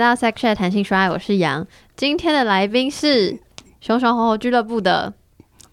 [0.00, 1.66] 到 Sex Chat 谈性说爱，我是杨。
[1.94, 3.38] 今天的来宾是
[3.82, 5.12] 熊熊猴猴俱乐部的，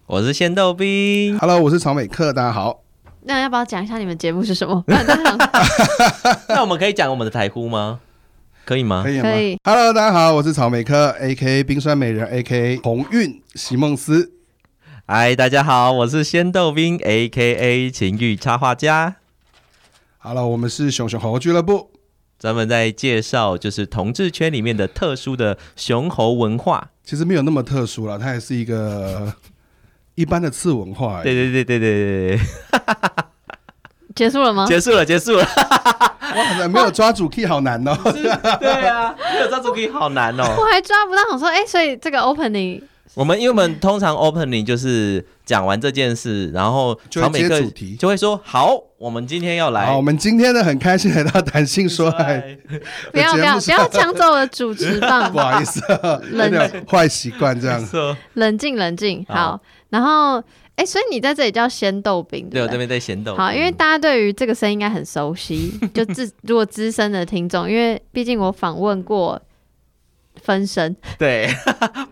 [0.06, 1.38] 我是仙豆冰。
[1.38, 2.82] Hello，我是曹美克，大家好。
[3.22, 4.84] 那要不要讲一下你们节目是什么？
[6.48, 8.00] 那我们可以讲我们的台呼吗？
[8.66, 9.02] 可以吗？
[9.02, 9.22] 可以吗？
[9.22, 9.58] 可以。
[9.64, 11.64] Hello，大家好，我是曹美克，A.K.A.
[11.64, 12.76] 冰酸美人，A.K.A.
[12.82, 14.32] 鸿运席梦思。
[15.06, 17.90] 嗨，大家好，我是仙豆冰，A.K.A.
[17.90, 19.16] 情欲插画家。
[20.18, 21.90] Hello，我们是熊熊猴猴俱乐部，
[22.38, 26.90] 专门在介绍就是同志圈里面的特殊的雄猴文化。
[27.04, 29.32] 其实没有那么特殊了，它也是一个
[30.14, 31.22] 一般的次文化。
[31.22, 32.40] 对对对对对对。
[34.14, 34.66] 结束了吗？
[34.66, 35.46] 结束了，结束了。
[36.34, 37.96] 哇，没有抓主 key 好难哦。
[38.04, 38.28] 对
[38.86, 40.56] 啊，没有抓主 key 好难哦。
[40.58, 42.82] 我还抓不到，我说哎，所以这个 opening。
[43.14, 47.60] 我们因为我们通常 opening 就是讲完这件事，然后曹美克
[47.98, 52.56] 就会说：“好，我们今天要来。”好，我们今天呢很开心来到谈性说爱。
[53.12, 55.32] 不要不要不要抢走我的主持棒！
[55.32, 55.80] 不好意思，
[56.30, 57.84] 冷坏习惯这样。
[58.34, 59.60] 冷静冷静，好。
[59.88, 60.42] 然后
[60.76, 63.34] 哎，所以你在这里叫鲜豆饼，对，我这边在鲜豆。
[63.34, 69.40] 好，因为大家对于这个声音应该很熟悉，就资如果资深的听众，因为毕竟我访问过
[70.36, 71.48] 分身，对，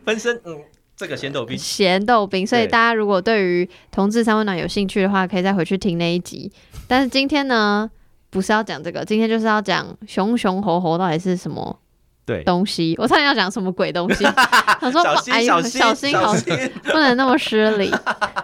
[0.05, 0.59] 分身，嗯。
[0.97, 6.50] 这个咸豆冰，咸豆冰，所以大家如果对于同志三温暖有兴趣的话，可以再回去听那一集。
[6.89, 7.91] 但是今天呢，
[8.30, 11.78] 不是要讲这个，今天就是要讲熊熊猴猴到底是什么
[12.24, 12.94] 对东西。
[12.97, 14.24] 我差点要讲什么鬼东西，
[14.80, 17.92] 他说：“小心，哎、小心，小心，小心不能那么失礼。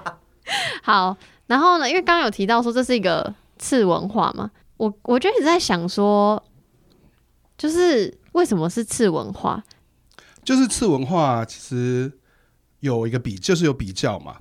[0.85, 6.43] ”好，然后呢，因为刚刚有提到说这是一个次文化嘛，我我就一直在想说，
[7.57, 9.63] 就是为什么是次文化？
[10.45, 12.13] 就是次文化，其实。
[12.83, 14.37] 有一个比，就是有比较嘛。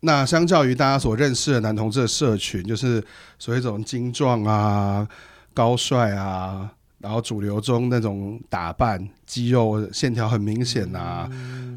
[0.00, 3.02] 那相较于大家所认识的男同志的社群，就是
[3.38, 5.06] 所谓这种精壮啊、
[5.54, 11.28] 高帅啊，然后主流中那种打扮、肌肉线条很明显啊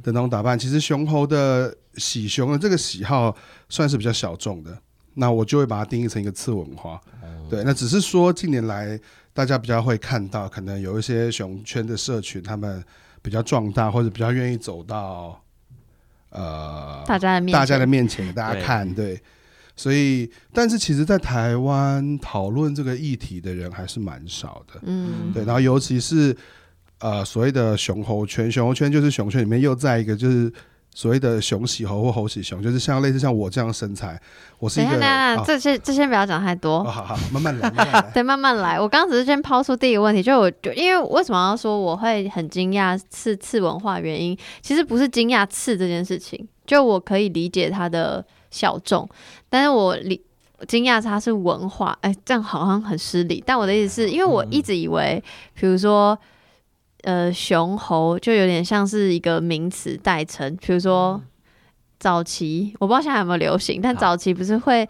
[0.02, 3.36] 的那种打扮，其实熊猴的喜熊的这个喜好
[3.70, 4.76] 算是比较小众的。
[5.14, 7.00] 那我就会把它定义成一个次文化。
[7.48, 9.00] 对，那只是说近年来
[9.34, 12.84] 大家比较会看到，可能有一些熊圈的社群，他们
[13.22, 15.40] 比较壮大，或者比较愿意走到。
[16.36, 19.22] 呃，大家的面前，大家的面前给大家看，对，对，
[19.76, 26.36] 所以，但是其实，在台湾讨论这个议题的人还是蛮少的，嗯，对，然后尤其是
[27.00, 30.52] 呃所谓的熊猴圈，熊猴圈就是熊圈里面又在一个就是。
[30.96, 34.20] 所谓的熊喜猴或猴喜熊，就是像类似像我这样身材，
[34.60, 34.92] 我是一个。
[34.92, 36.82] 等一下，这些这些不要讲太多。
[36.86, 38.12] 好好，慢慢来， 慢慢来。
[38.14, 38.80] 对，慢慢来。
[38.80, 49.06] 我刚刚只是先抛出第一个问题，就我就因为为什么要说我会很惊讶刺刺文化原因，其实不是惊讶刺这件事情，就我可以理解它的小众，
[49.50, 50.22] 但是我理
[50.66, 53.44] 惊讶它是文化，哎，这样好像很失礼。
[53.46, 55.22] 但我的意思是因为我一直以为，
[55.54, 56.18] 比如说。
[57.06, 61.22] 呃，熊猴就有点像是一个名词代称，比如说
[62.00, 64.90] 早期，我不知道现在有没有流行，但早期不是会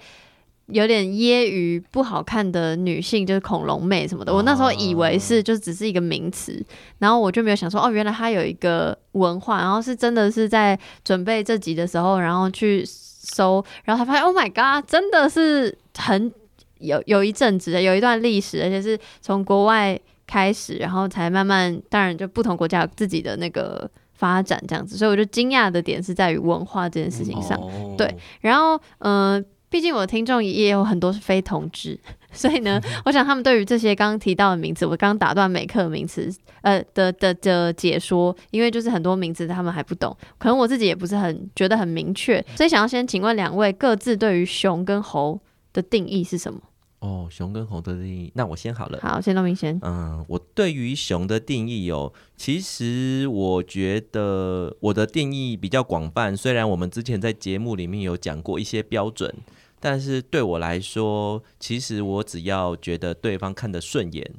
[0.67, 4.33] 有点揶揄不好看的女性，就是恐龙妹什么的。
[4.33, 6.65] 我那时候以为是就只是一个名词，
[6.99, 16.31] 然后我就没有想说，哦，原来它有一个文化，然后是真的是在准备这集的时候，然后去搜，然后才发现，Oh my God，真的是很
[16.79, 19.99] 有有一阵子的，有一段历史，而且是从国外。
[20.27, 28.15] 开始，然后才慢慢，当然就不同国家有自己的那个发展这样子，所以我就惊讶的点是在于文化这件事情上，哦、对。
[28.41, 31.99] 然后，嗯、呃，毕竟我的听众也有很多是非同志，
[32.31, 45.39] 所以呢，我想他们对于这些刚刚提到的名词，我刚刚打断每课的名词，呃的的的解说，因为就是很多名词他们还不懂，可能我自己也不是很觉得很明确，所以想要先请问两位各自对于熊跟猴
[45.73, 46.59] 的定义是什么？
[47.05, 48.97] 哦，熊跟猴的定义，那我先好了。
[48.99, 49.77] 好，先到明先。
[49.83, 56.35] 嗯，我对于熊的定义哦，其实我觉得我的定义比较广泛。
[56.35, 59.31] 虽然我们之前在节目里面有讲过一些标准，
[59.79, 64.33] 但是对我来说，其实我只要觉得对方看得顺眼，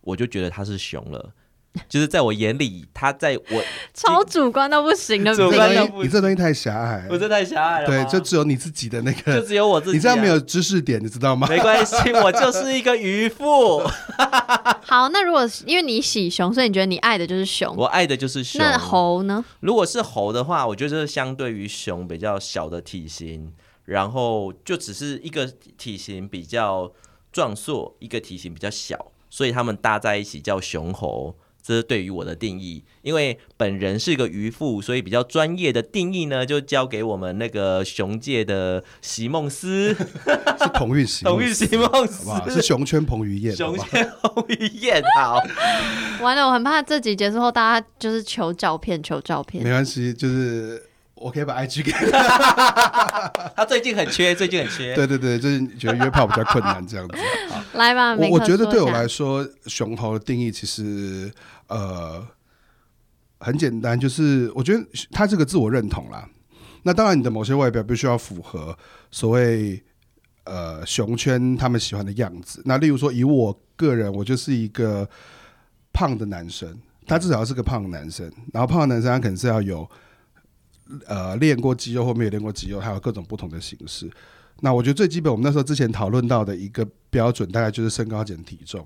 [0.00, 1.32] 我就觉得他是熊了。
[1.88, 3.62] 就是在我眼里，他在我
[3.94, 6.04] 超主观到不行的，主观到不行。
[6.04, 7.86] 你这东西太狭隘，我这太狭隘了。
[7.86, 9.96] 对，就只有你自己的那个， 就只有我自己。
[9.96, 11.46] 你这样没有知识点，你知道吗？
[11.48, 13.80] 没关系，我就是一个渔夫。
[14.82, 17.72] 好，那如果因为你喜熊，所以你觉得你爱的就是熊？
[17.76, 18.60] 我爱的就是熊。
[18.60, 19.44] 那猴呢？
[19.60, 23.52] 如果是猴的话，我觉得是相对于熊比较小的体型，
[23.84, 25.46] 然后就只是一个
[25.78, 26.90] 体型比较
[27.32, 31.36] 壮硕，一个体型比较小，所以他们搭在一起叫熊猴。
[31.70, 32.82] 这是对于我的定义。
[33.02, 39.94] 因为本人是个渔夫，所以比较专业的定义呢，就交给我们那个熊界的席梦思，
[40.58, 42.50] 是同运 席，同运席梦思，好不好？
[42.50, 45.40] 是熊圈彭于晏，熊圈彭于晏，好。
[46.20, 49.62] 完了，我很怕这集结束后大家就是求照片，求照片。
[49.62, 50.89] 没关系，就是。
[51.20, 54.94] 我可以把 IG 给 他，他最近很缺，最近很缺。
[54.94, 57.14] 对对对，就是觉得约炮比较困难这样子。
[57.74, 61.30] 来吧，我我觉得对我来说，熊猴的定义其实
[61.68, 62.26] 呃
[63.38, 64.82] 很简单，就是我觉得
[65.12, 66.26] 他这个自我认同啦。
[66.84, 68.74] 那当然，你的某些外表必须要符合
[69.10, 69.82] 所谓
[70.44, 72.62] 呃熊圈他们喜欢的样子。
[72.64, 75.06] 那例如说，以我个人，我就是一个
[75.92, 76.74] 胖的男生，
[77.06, 78.32] 他至少要是个胖的男生。
[78.54, 79.86] 然后胖的男生他可能是要有。
[81.06, 84.10] 呃，练过肌肉或没有练过肌肉，还有各种不同的形式。
[84.60, 88.84] 那我觉得最基本，我们那时候之前讨论到的一个标准，大概就是身高减体重。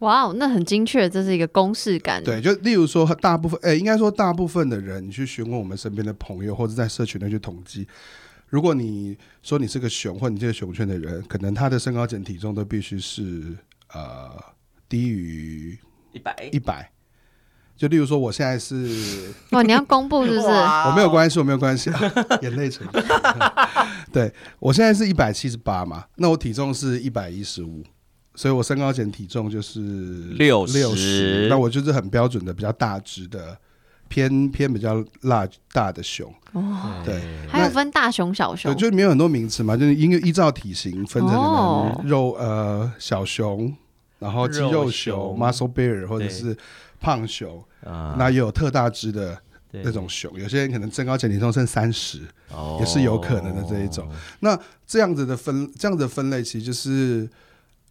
[0.00, 2.20] 哇哦，那很精确，这是一个公式感。
[2.24, 7.86] 对，就例如说，大部分，哎、欸，应该说大部分的人，你去询问我们身边的朋友，或者在社群内去统计，
[8.48, 13.56] 如果你说你是个熊，或你这个熊圈的人，可能他的身高减体重都必须是
[13.92, 14.30] 呃
[14.88, 15.78] 低于
[16.12, 16.90] 一百一百。
[17.82, 20.46] 就例如说，我现在是哦，你要公布是不是？
[20.86, 21.90] 我没有关系，我没有关系，
[22.40, 22.86] 眼泪成。
[24.12, 27.82] 对，我现在是一百七十八嘛，那我体重是一百一十五，
[28.36, 29.80] 所以我身高减体重就是
[30.38, 33.58] 六六十，那我就是很标准的比较大只的
[34.06, 36.32] 偏偏比较 large 大的熊。
[36.52, 43.74] 哦，对，还有分大熊小熊，就没有很多名词嘛，就是因为依照体型分成肉呃小熊，
[44.20, 46.56] 然后肌肉熊 muscle bear 或者是
[47.02, 47.62] 胖熊。
[47.84, 49.36] 啊，那也有特大只的
[49.72, 52.20] 那种熊，有些人可能身高减体重剩三十，
[52.78, 54.08] 也是有可能的这一种。
[54.38, 54.56] 那
[54.86, 57.28] 这样子的分，这样子的分类，其实就是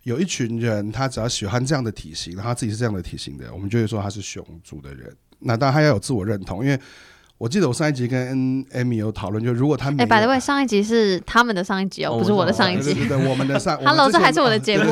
[0.03, 5.13] 有一群人，他只要喜欢这样的体型，然后他自己是这样的体型的，我们就会说他是熊族的人。
[5.39, 6.79] 那当然他要有自我认同，因为
[7.37, 14.89] 我记得我上一集跟 Amy 有讨论，就如果他没，哎，by the way，上一集是他们的上一集哦，不是我的上一集，对，我们的上，Hello，这还是我的节目。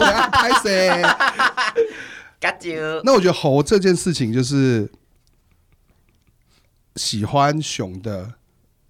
[3.04, 4.90] 那我觉得猴这件事情就是
[6.96, 8.34] 喜欢熊的，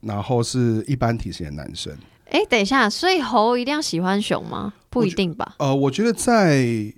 [0.01, 1.97] 然后是一般体型的男生。
[2.25, 4.73] 哎，等一下，所以猴一定要喜欢熊吗？
[4.89, 5.55] 不一定吧。
[5.57, 6.93] 呃，我觉得在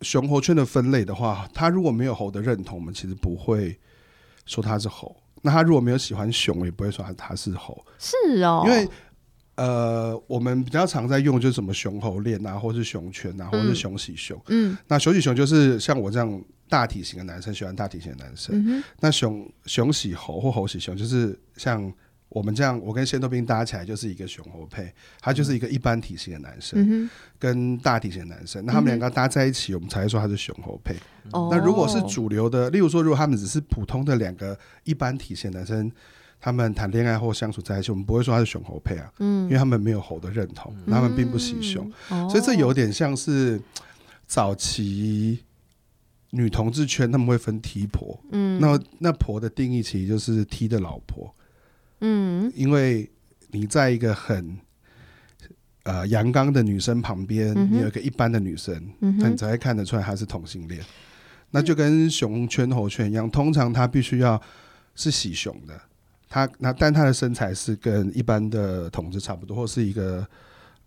[0.00, 3.78] 熊猴圈的分类的话，他如果没有猴的认同，我们其实不会
[4.46, 5.14] 说他是猴。
[5.42, 7.84] 那他如果没有喜欢熊，也不会说他他是猴。
[7.98, 8.88] 是哦，因为。
[9.58, 14.40] 呃，我们比较常在用就是什么熊猴链啊，或是熊圈啊，或是熊喜熊。
[14.46, 18.54] 嗯，那熊喜熊就是像我这样大体型的男生喜欢大体型的男生。
[18.54, 21.92] 嗯、那熊熊喜猴或猴喜熊就是像
[22.28, 28.64] 我们这样，我跟仙豆兵搭起来就是一个熊猴配，他就是一个一般体型的男生，嗯、跟大体型的男生。
[28.64, 30.94] 那他们两个搭在一起，我们才会说他是熊猴配。
[31.32, 35.90] 嗯、那如果是主流的，例如说，如果他们只是普通的两个一般体型的男生。
[36.40, 43.60] 他们谈恋爱或相处在一起，我们不会说他是熊猴配啊，嗯，因为他们没有猴的认同，嗯、他们并不喜熊，嗯、所以这有点像是
[44.26, 45.42] 早期
[46.30, 51.34] 女同志圈他们会分 T 婆，嗯，那那婆的定义其实就是 T 的老婆，
[52.02, 53.10] 嗯，因为
[53.50, 54.58] 你在一个很
[55.82, 60.86] 呃阳刚的女生旁边，嗯、你有一个一般的女生，那你才会看得出来她是同性恋，嗯、
[61.50, 64.40] 那就跟熊圈猴圈一样，通常她必须要
[64.94, 65.80] 是喜熊的。
[66.28, 70.26] 他那，但他的身材是跟一般的同志差不多，或是一个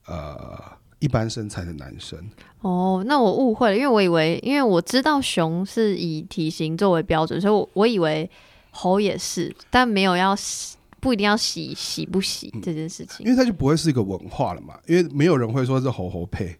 [0.05, 0.61] 呃
[0.99, 2.19] 一般身材的男生。
[2.61, 8.29] 哦，那我误会了，因为我以为，因为我知道熊是以体型作为标准，所以我我以为
[8.69, 16.55] 猴也是，但没有要洗，不一定要洗洗不洗这件事情，嗯，因为它就不会是一个文化了嘛，因为没有人会说是猴猴配，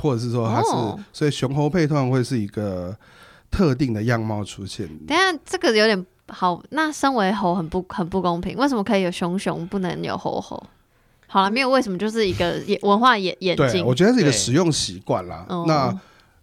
[0.00, 2.98] 或者是说它是，哦，所以熊猴配通常会是一个
[3.48, 4.88] 特定的样貌出现。
[5.06, 6.04] 等下这个有点。
[6.28, 10.62] 好，那身为猴很不很不公平，为什么可以有熊熊，不能有猴猴？
[11.26, 13.84] 好了，没有为什么，就是一个文化演演进。
[13.84, 15.46] 我觉得是一个使用习惯啦。
[15.66, 15.96] 那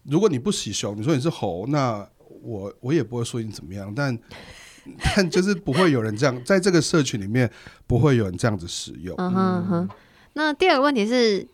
[0.03, 2.07] 如果你不喜熊，你说你是猴，那
[2.41, 4.17] 我我也不会说你怎么样，但
[5.15, 7.49] 但就是不会有人这样，在这个社群里面
[7.87, 9.15] 不会有人这样子使用。
[9.17, 9.89] 嗯哼哼。
[10.33, 11.47] 那第二个问题是。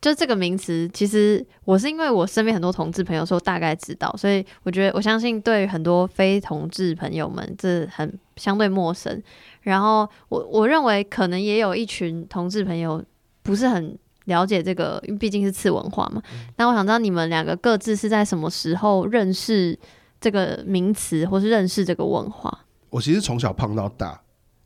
[0.00, 9.22] 就这个名词，其实我是因为我身边很多同志朋友说大概知道，所以我觉得我相信对很多非同志朋友们这很相对陌生。
[9.60, 13.02] 然后我我认为可能也有一群同志朋友
[13.42, 16.22] 不是很了解这个，因为毕竟是次文化嘛。
[16.56, 19.78] 那我想知道你们两个各自是在什么时候认识
[20.20, 22.66] 这个名词，或是认识这个文化？
[22.90, 24.20] 我其实从小胖到大，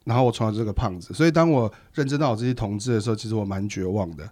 [0.05, 4.29] 然后我从小是个胖子，所以当我认知到我自己同志的时候，其实我蛮绝望的。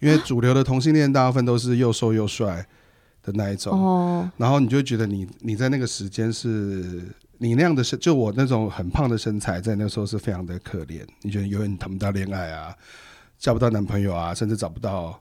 [0.00, 2.66] 因为主流的同性恋大部分都是又瘦又帅，
[3.22, 3.72] 的那一种。
[3.72, 7.04] 哦，然后你就觉得你你在那个时间是
[7.38, 11.06] 你那样的身，就我那种很胖的身材，在那时候是非常的可怜。
[11.22, 12.74] 你觉得永远谈不到恋爱啊，
[13.38, 15.20] 交不到男朋友啊，甚至找不到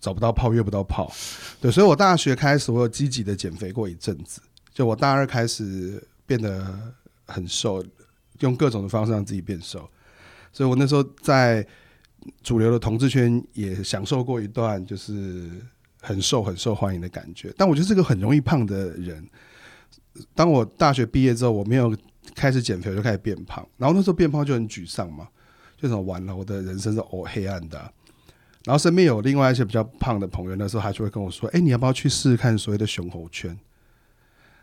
[0.00, 1.12] 找不到炮，约不到炮。
[1.60, 4.40] 对，所以我大学开始，我有积极的减肥过一阵子。
[4.74, 6.66] 就我大二开始变得
[7.26, 7.84] 很瘦，
[8.40, 9.88] 用各种的方式让自己变瘦。
[10.52, 11.66] 所以我那时候在
[12.42, 15.50] 主流的同志圈也享受过一段就是
[16.00, 17.52] 很受很受欢迎的感觉。
[17.56, 19.26] 但我就是个很容易胖的人。
[20.34, 21.96] 当我大学毕业之后，我没有
[22.34, 23.66] 开始减肥，我就开始变胖。
[23.76, 25.28] 然后那时候变胖就很沮丧嘛，
[25.76, 27.78] 就说完了，我的人生是哦黑暗的。
[28.64, 33.50] 然后身边有另外一些比较胖的朋友，那时候他就会跟我说：“哎，你要不要去试试看所谓的熊猴圈？”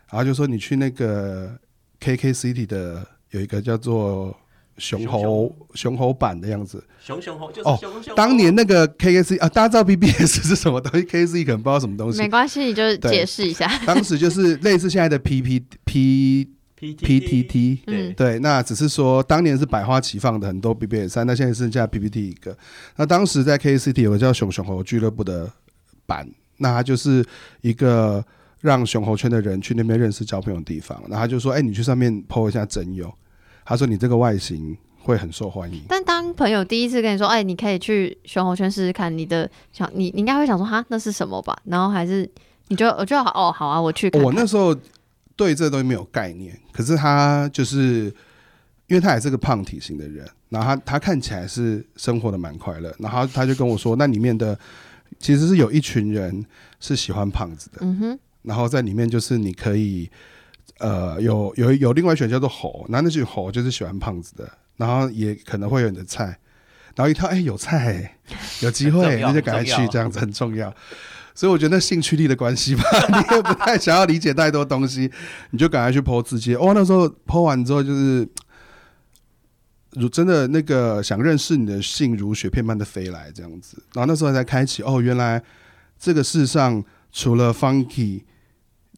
[0.08, 1.58] 然后就说你去那个
[2.00, 4.34] KK City 的有一个叫做
[4.78, 8.12] 熊猴熊猴版的样子，熊熊猴就是熊熊猴。
[8.12, 13.70] 哦，当年那个 KKC 啊，大家知道 BBS 是什么东西？KKC 可能不知道什么东西，没关系，你就解释一下。
[13.84, 16.48] 当时就是类似现在的 PP P
[16.78, 22.56] PTT，对对，那只是说当年是百花齐放的很多 BBS 三，那现在剩下 PPT 一个。
[22.96, 25.50] 那当时在 KKCity 有个叫熊熊猴俱乐部的
[26.06, 27.24] 版，那它就是
[27.60, 28.24] 一个。
[28.62, 33.10] 让熊猴圈的人去那边认识交朋友的地方，然后他就说：“哎、欸，你去上面 po 一下真友。”
[33.70, 42.28] 他说：“你这个外形会很受欢迎。”但当朋友第一次跟你说：“哎、欸，你可以去熊猴圈试试看。”你的想，你你应该会想说：“哈，那是什么吧？”然后还是
[42.66, 44.26] 你就我觉得哦，好啊，我去看看。
[44.26, 44.76] 我那时候
[45.36, 48.12] 对这个东西没有概念，可是他就是
[48.88, 54.58] 因为他也是个胖体型的人，然后他他看起来是生活的蛮快乐，然后他就跟我说：“那里面的
[55.20, 56.44] 其实是有一群人
[56.80, 58.18] 是喜欢胖子的。”嗯哼。
[58.42, 60.10] 然后在里面就是你可以，
[60.80, 66.38] 呃，有有有另外一群叫做猴，那那群猴就是喜欢胖子的，然后也可能会有你的菜，
[66.96, 68.16] 然后一看，哎，有菜，
[68.62, 70.74] 有机会，那就赶快去，这样子很重要。
[71.34, 72.82] 所以我觉得那兴趣力的关系吧，
[73.12, 75.10] 你也不太想要理解太多东西，
[75.50, 76.54] 你就赶快去 po 自己。
[76.54, 78.26] 哦，那时候 po 完之后，就是
[79.92, 85.42] 如真的那个想认识你的性如雪片般的飞来这样子，然后那时候才开启，哦，原来
[85.98, 86.82] 这个世上
[87.12, 88.22] 除了 funky。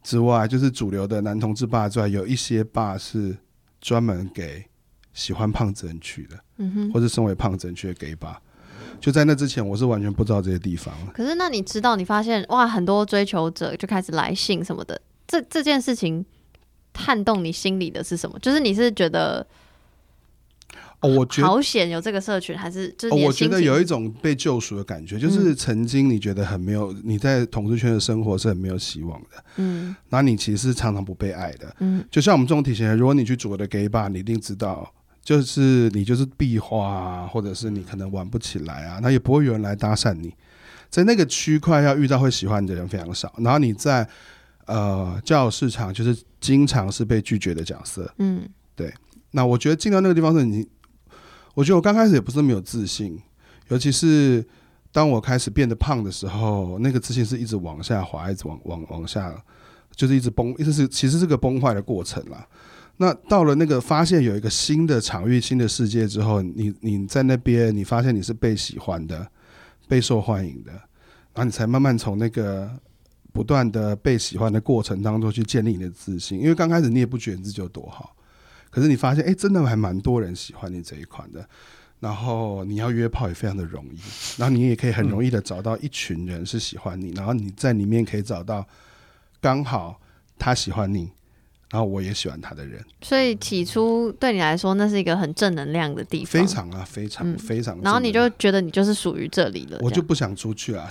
[0.03, 3.37] 之外，就是主流的男同志吧之外，有一些吧是
[3.81, 4.65] 专门给
[5.13, 8.41] 喜欢胖子人去的，嗯哼，或是身为胖子人去的 gay 吧。
[9.01, 10.95] 就在那之前，我是完全不知道这些地方。
[11.13, 16.25] 可是，那你知道，你发现哇，很多追求者就开始来信什么的，这这件事情
[16.95, 18.39] 撼动你心里的是什么？
[18.41, 19.47] 就是你是觉得。
[21.03, 34.89] 哦，我觉得好险有这个社群，还是就是、哦、我觉得有一种被救赎的感觉，就是曾经你觉得很没有，你在同志圈的生活是很没有希望的，嗯，那你其实是常常不被爱的，嗯，就像我们这种体型人，如果你去主流的 gay bar，你一定知道，
[35.25, 40.33] 就是你就是壁花啊，或者是你可能玩不起来啊，那也不会有人来搭讪你，
[40.89, 44.07] 在那个区块要遇到会喜欢你的人非常少，然后你在
[44.67, 48.95] 呃交友市场就是经常是被拒绝的角色，嗯，对，
[49.33, 50.65] 那我觉得进到那个地方是你。
[51.55, 53.21] 我觉得我刚开始也不是没有自信，
[53.69, 54.45] 尤其是
[54.91, 59.35] 当我开始变得胖的时候，那个自信是一直往下滑，一直往往往下，
[59.95, 62.47] 就是一直崩，一直是其实是个崩坏的过程啦。
[62.99, 69.27] 那到了那个发现有一个新的场域、新的世界之后，你你在那边，你发现你是被喜欢的、
[69.89, 72.71] 被受欢迎的，然后你才慢慢从那个
[73.33, 76.39] 不断的被喜欢的过程当中去建立你的自信。
[76.39, 78.15] 因为刚开始你也不觉得自己有多好。
[78.73, 81.49] 可是你发现，哎、真的还蛮多人喜欢你这一款的，
[82.01, 83.99] 然后你要约炮也非常的容易，
[84.37, 88.67] 然后你也可以很容易的找到一群人是喜欢你，然后你在里面可以找到
[89.41, 90.01] 刚好
[90.39, 91.13] 他喜欢你。
[91.73, 97.81] 然后我也喜欢他的人，所以起初对你来说，那是一个很正能量的地方，非常啊，非常、嗯、非常。
[97.83, 100.87] 然后你就觉得你就是属于这里了，我就不想出去了，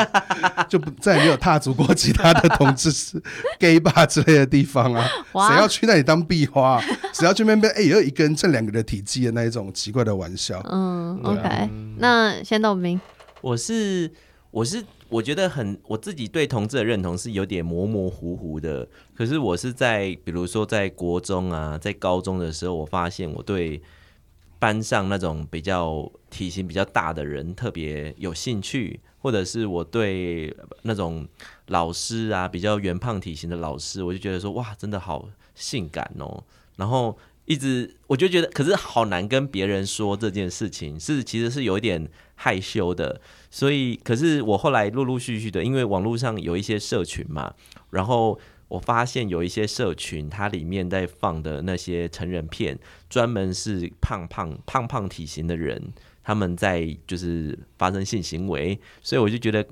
[0.70, 2.90] 就不再也没有踏足过其他的同志
[3.58, 5.06] gay bar 之类的地方啊。
[5.50, 6.80] 谁要去那里当壁花？
[7.12, 7.70] 谁要去那边？
[7.74, 10.62] 哎，有一个人挣两个的体积的那一种奇怪的玩笑。
[10.72, 11.68] 嗯，OK，
[11.98, 12.98] 那先到明，
[13.42, 14.10] 我是
[14.50, 14.82] 我是。
[15.08, 18.88] 我觉得很，我自己对同志的认同是有点模模糊糊的。
[19.14, 23.80] 可是我是在，比如说在国中啊，在高中的时候，我发现我对
[24.58, 31.26] 班上那种比较体型比较大的人特别有兴趣，或者是我对那种
[31.68, 36.42] 老师啊比较圆胖体型的老师，我就觉得说哇，真的好性感哦。
[36.76, 43.20] 然后一直我就觉得，可是好难跟别人说这件事情，是其实是有一点害羞的。
[43.56, 47.54] 所以，可是我后来陆陆续续的，因为网络上有一些社群嘛，
[47.88, 55.82] 然后我发现有一些社群，它里面在放的那些成人片，专门是胖胖胖胖体型的人，
[56.22, 59.66] 他们在就是发生性行为，所以我就觉得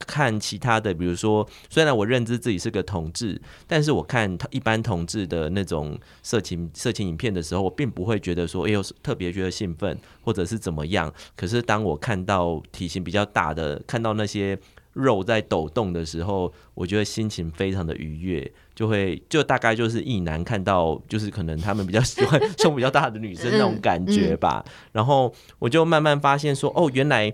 [0.00, 11.12] 看其他的，比如说，虽然我认知自己是个同志，但是我看一般同志的那种色情色情影片的时候，我并不会觉得说，哎呦，特别觉得兴奋，或者是怎么样。
[11.34, 14.58] 可是当我看到体型比较大的，看到那些
[14.92, 24.62] 肉在抖动的时候，我觉得心情非常的愉悦，就会就大概就是一男看到，就是可能他们比较喜欢 胸比较大的女生那种感觉吧。
[24.92, 27.32] 然后我就慢慢发现说，哦，原来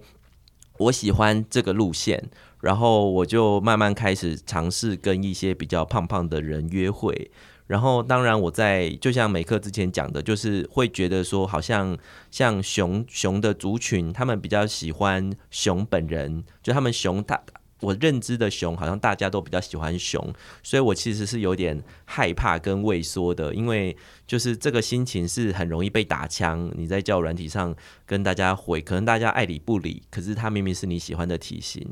[0.78, 2.31] 我喜欢这个路线。
[2.62, 7.31] 然后我就慢慢开始尝试跟一些比较胖胖的人约会，
[7.66, 11.99] 然后当然我在就像美克之前讲的，就是会觉得说好像
[12.31, 17.42] 像熊熊的族群，他们比较喜欢熊本人，就他们熊大。
[17.81, 26.71] 我认知的熊好像大家都比较喜欢熊，所以我其实是有点害怕跟畏缩的，因为就是这个心情是很容易被打枪。
[26.76, 27.75] 你在叫软体上
[28.07, 31.85] 跟大家回，可能大家爱理不理，可是他明明是你喜欢的体型。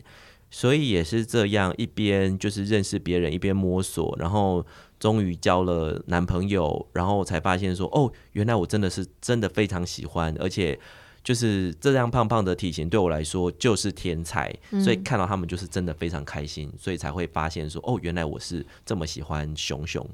[0.51, 4.67] 所以也是这样，一边就是认识别人，一边摸索，然后
[4.99, 10.77] 终于交了男朋友，然后才发现说，哦，原来我真的是真的非常喜欢，而且
[11.23, 14.53] 就是这样胖胖的体型对我来说就是天才，
[14.83, 20.05] 所以看到他们就是真的非常开心，所以才会发现说，哦，原来我是这么喜欢熊熊，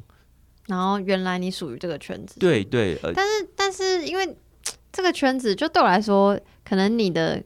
[0.67, 4.37] 然后原来你属于这个圈子，对对，呃，但是但是因为
[4.93, 7.43] 这个圈子就对我来说，可能你的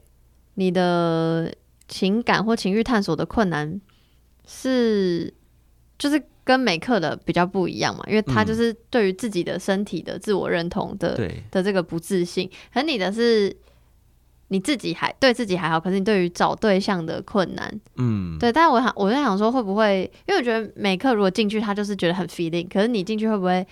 [0.55, 1.55] 你的。
[1.91, 3.81] 情感或情欲探索的困难
[4.47, 5.35] 是，
[5.99, 13.55] 就是跟美克的比较不一样嘛，因为他就是对于自己的身体的自我认同的、嗯、的这个不自信，可你的是
[14.49, 18.53] 你自己还对自己还好，可是你对于找对象的困难，嗯，对。
[18.53, 23.67] 但是我想我在想说，会不会因为我觉得美克如果进去，他就是觉得很 feeling，可是你进去会不会，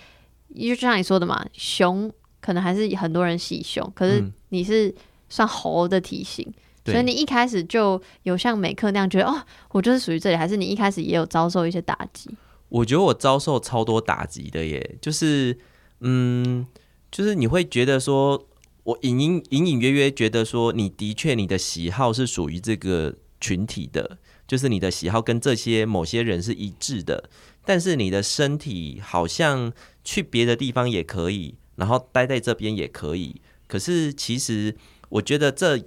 [0.55, 2.11] 就像你说的嘛，熊
[2.41, 4.93] 可能还是很多人喜熊，可是你是
[5.29, 6.49] 算猴的体型。
[6.91, 9.41] 所以你一开始就有像美克那样觉得哦，
[9.71, 12.29] 我就是属于这里，还是你一开始也有遭受一些打击？
[12.69, 15.57] 我觉得我遭受超多打击的耶，就是
[16.01, 16.67] 嗯，
[17.11, 18.47] 就是你会觉得说，
[18.83, 27.29] 我隐隐隐隐约约觉得说，你的确你的喜好是属于这个群体的，就是你的喜好跟这些某些人是一致的，
[27.65, 29.73] 但是你的身体好像
[30.03, 34.75] 去别的地方也可以，然后待在这边也可以，可是其实
[35.09, 35.79] 我觉得这。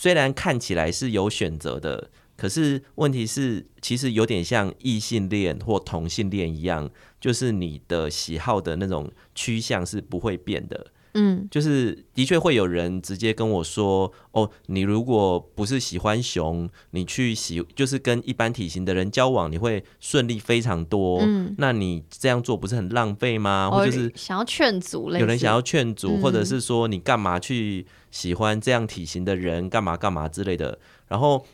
[0.00, 6.88] 虽然看起来是有选择的，可是问题是，其实有点像异性恋或同性恋一样，
[7.20, 10.92] 就是你的喜好的那种趋向是不会变的。
[11.14, 21.20] 嗯，就是的确会有人直接跟我说：“哦，你如果不是喜欢熊，你去喜就是跟一般体型的人交往，你会顺利非常多。
[21.20, 23.70] 嗯，那你这样做不是很浪费吗？
[23.70, 31.44] 或者是想要劝阻，有人想要劝阻，或者是说你干嘛去？”喜欢这样体型的人，干嘛干嘛之类的，然后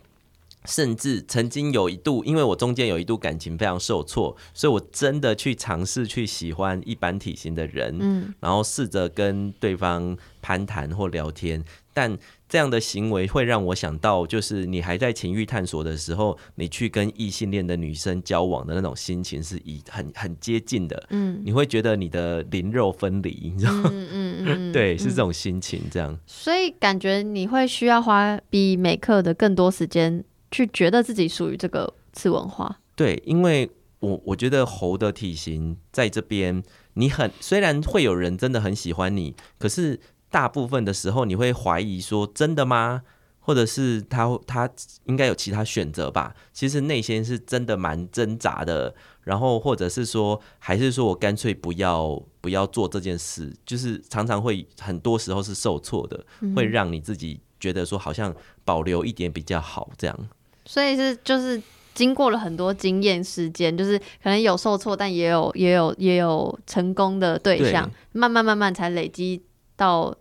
[0.65, 12.19] 甚至曾经有一度，因为我中间有一度感情非常受挫，所以我真的去尝试去喜欢一般体型的人，嗯，然后试着跟对方攀谈或聊天，但。
[12.47, 21.05] 这样的行为会让我想到，就是你还在情欲探索的时候，你去跟异性恋的女生交往的那种心情是以很很接近的。
[21.11, 23.91] 嗯，你会觉得你的灵肉分离，你知道吗？
[23.93, 26.17] 嗯嗯嗯，对，是这种心情这样。
[26.27, 30.23] 所以感觉你会需要花比美克的更多时间
[30.55, 32.79] 去觉得自己属于这个次文化。
[32.95, 33.69] 对，因为
[34.01, 36.63] 我我觉得猴的体型在这边，
[36.95, 40.01] 你很虽然会有人真的很喜欢你，可是。
[40.35, 43.03] 大部分的时候，你会怀疑说真的吗？
[43.39, 44.69] 或者是他他
[45.05, 46.35] 应该有其他选择吧？
[46.53, 48.93] 其实内心是真的蛮挣扎的。
[49.23, 60.29] 然后或者是说，还是说我干脆不要不要做这件事，就是常常会很多时候是受挫的，会让你自己觉得说好像保留一点比较好这样。
[60.65, 61.61] 所以是就是
[61.95, 67.93] 经过了很多经验时间，就是可能有受挫，但也有也有也有成功的对象，对。
[68.13, 69.43] 慢慢慢慢才累积
[69.77, 70.15] 到。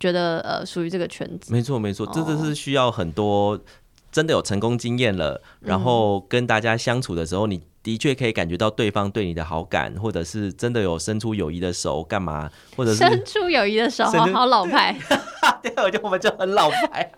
[0.00, 3.56] 觉得呃属于这个圈子，没错没错，这就是需要很多
[4.10, 14.98] 真的有成功经验了，嗯、然后跟大家相处的时候，你的确可以感觉到对方对你的好感，或者是真的有伸出友谊的手干嘛，或者是伸出友谊的手，好好老派，
[15.62, 17.12] 对，我觉得我们就很老派，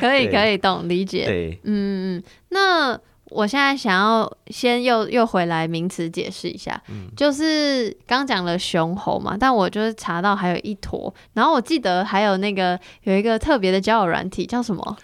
[0.00, 3.00] 可以可以懂理解，对，嗯嗯，那。
[3.34, 14.98] 我现在想要先又又回来名词解释一下，嗯、就是刚讲了熊猴嘛，但我就是查到还有一坨，然后我记得还有那个有一个特别的交友软体叫什么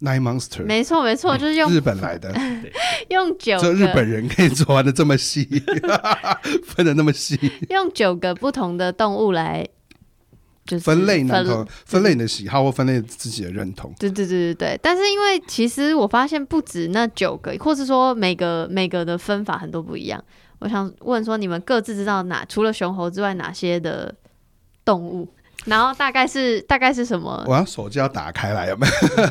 [0.00, 0.64] ？Nine Monster。
[0.64, 2.34] 没错没错，就是用日本来的，
[3.10, 5.46] 用九个日本人可以做的这么细，
[6.64, 9.66] 分的那么细，用九个不同的动物来
[10.66, 13.92] 就是分类男同，分类你的喜好或分类自己的认同。
[13.98, 14.80] 对对对对对。
[14.82, 20.22] 但是因为其实我发现不止那九个，或是说每个每个的分法很多不一样。
[20.60, 24.14] 我想问说，你们各自知道哪除了熊猴之外哪些的
[24.84, 25.28] 动物？
[25.66, 27.42] 然后大概是大概是什么？
[27.48, 28.86] 我要手机要打开来，有没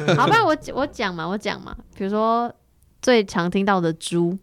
[0.07, 0.13] 有？
[0.15, 1.75] 好吧，我我讲嘛，我讲嘛。
[1.95, 2.51] 比如说
[3.01, 4.37] 最常听到的猪，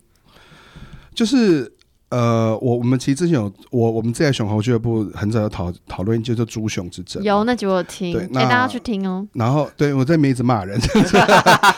[1.14, 1.72] 就是
[2.10, 7.22] 呃，我我们其实之前有我我们在熊猴俱乐部很早就讨讨论，就是猪熊之争。
[7.22, 9.26] 有那集我有听，给、欸、大家去听哦。
[9.32, 10.78] 然后对我在里面一直骂人，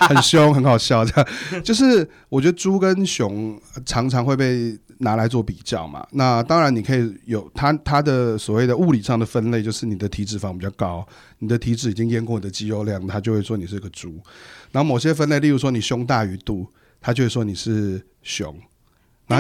[0.09, 1.05] 很凶，很好笑。
[1.05, 4.77] 这样就是我觉得猪跟熊常常会被。
[4.99, 11.05] 拿来做比较嘛，那当然你可以有它它的所谓的物理上的分类，就是你的体脂肪比较高，
[11.41, 14.17] 你的体脂已经淹过你的肌肉量，它就会说你是个猪。
[14.71, 16.69] 然后某些分类，例如说你胸大于肚，
[17.01, 18.55] 它就会说你是熊。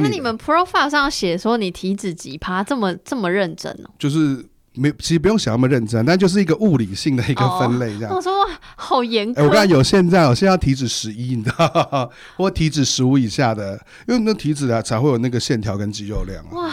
[0.00, 3.90] 那你，你们 profile 上写说你体脂几趴，这么这么认真哦？
[3.98, 4.46] 就是。
[4.74, 8.10] 没，其实不用想那么认真，但就是一个物理性的一个分类这样。
[8.10, 8.32] 哦、我说
[8.74, 9.42] 好严格。
[9.42, 13.78] 我刚才有现在，我现在要体脂十一，你知道， 或体脂十五以下的，
[14.08, 16.48] 因为那体脂啊才会有那个线条跟肌肉量啊。
[16.52, 16.70] 哇，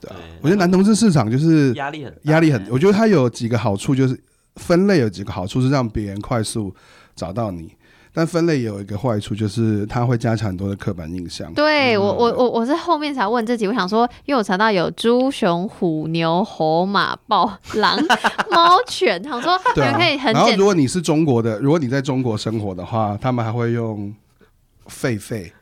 [0.00, 0.10] 对，
[0.40, 4.20] 我觉得男同志市场就是压力很压力很，我觉得它有几个好处，就是
[4.56, 6.74] 分类有几个好处是让别人快速
[7.14, 7.72] 找到你。
[8.12, 11.52] 但分类也有一个坏处，就是它会加强很多的刻板印象。
[11.54, 17.96] 对、嗯、我，我我我是后面才问自己，我想说，因为我查到有猪、熊、虎、牛、猴、马、豹、狼、
[18.50, 20.34] 猫、犬，想说你们可以很简单。
[20.34, 24.12] 然后，如果你是中国的，如果你在中国生活的话，他们还会用
[24.88, 25.52] 狒狒，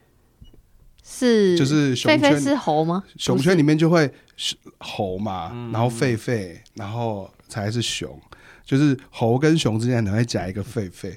[1.05, 3.05] 是就是熊圈狒狒是猴吗？
[3.19, 8.19] 熊圈里面就会是猴嘛，然后狒狒，然后才是熊，
[8.65, 11.15] 就是猴跟熊之间可能会夹一个狒狒。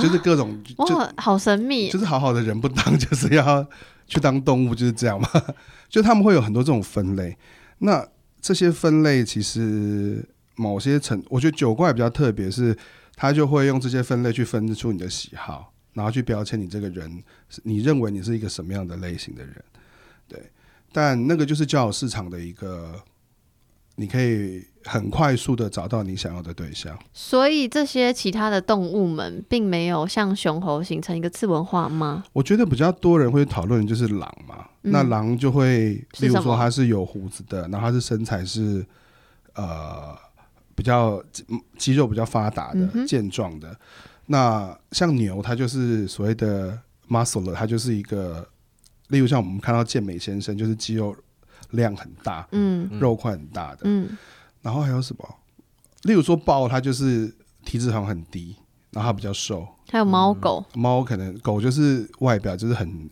[0.00, 3.66] 就是各种，就好神秘，就是好好的人不当， 就是要
[4.06, 5.28] 去当动物，就是这样嘛。
[5.88, 7.36] 就他们会有很多这种分类，
[7.78, 8.06] 那
[8.40, 10.24] 这些分类其实
[10.56, 12.76] 某些层，我觉得九怪比较特别，是
[13.14, 17.22] 他就会用这些分类去分出你的喜好，然后去标签你这个人，
[17.62, 19.64] 你认为你是一个什么样的类型的人，
[20.28, 20.50] 对。
[20.92, 23.00] 但那个就是交友市场的一个。
[23.98, 32.22] 你可以很快速的找到你想要的对象，所以这些其他的动物们并没有像雄猴形成一个次文化吗？
[32.32, 38.86] 我觉得比较多人会讨论就是狼嘛，嗯、那狼就会，例如说它是有胡子的，然后它是身材是
[39.54, 40.16] 呃
[40.76, 41.20] 比较
[41.76, 43.76] 肌肉比较发达的、嗯、健壮的。
[44.26, 48.48] 那像牛，它就是所谓的 muscle，它就是一个，
[49.08, 51.16] 例如像我们看到健美先生，就是肌肉。
[51.70, 54.08] 量很大，嗯，肉块很大的，嗯，
[54.66, 55.24] 然后还有什么？
[56.02, 57.32] 例如说豹，它就是
[57.64, 58.56] 体脂肪很低，
[58.90, 59.64] 然后它比较瘦。
[59.88, 63.08] 还有猫狗，猫可能狗就是外表就是很，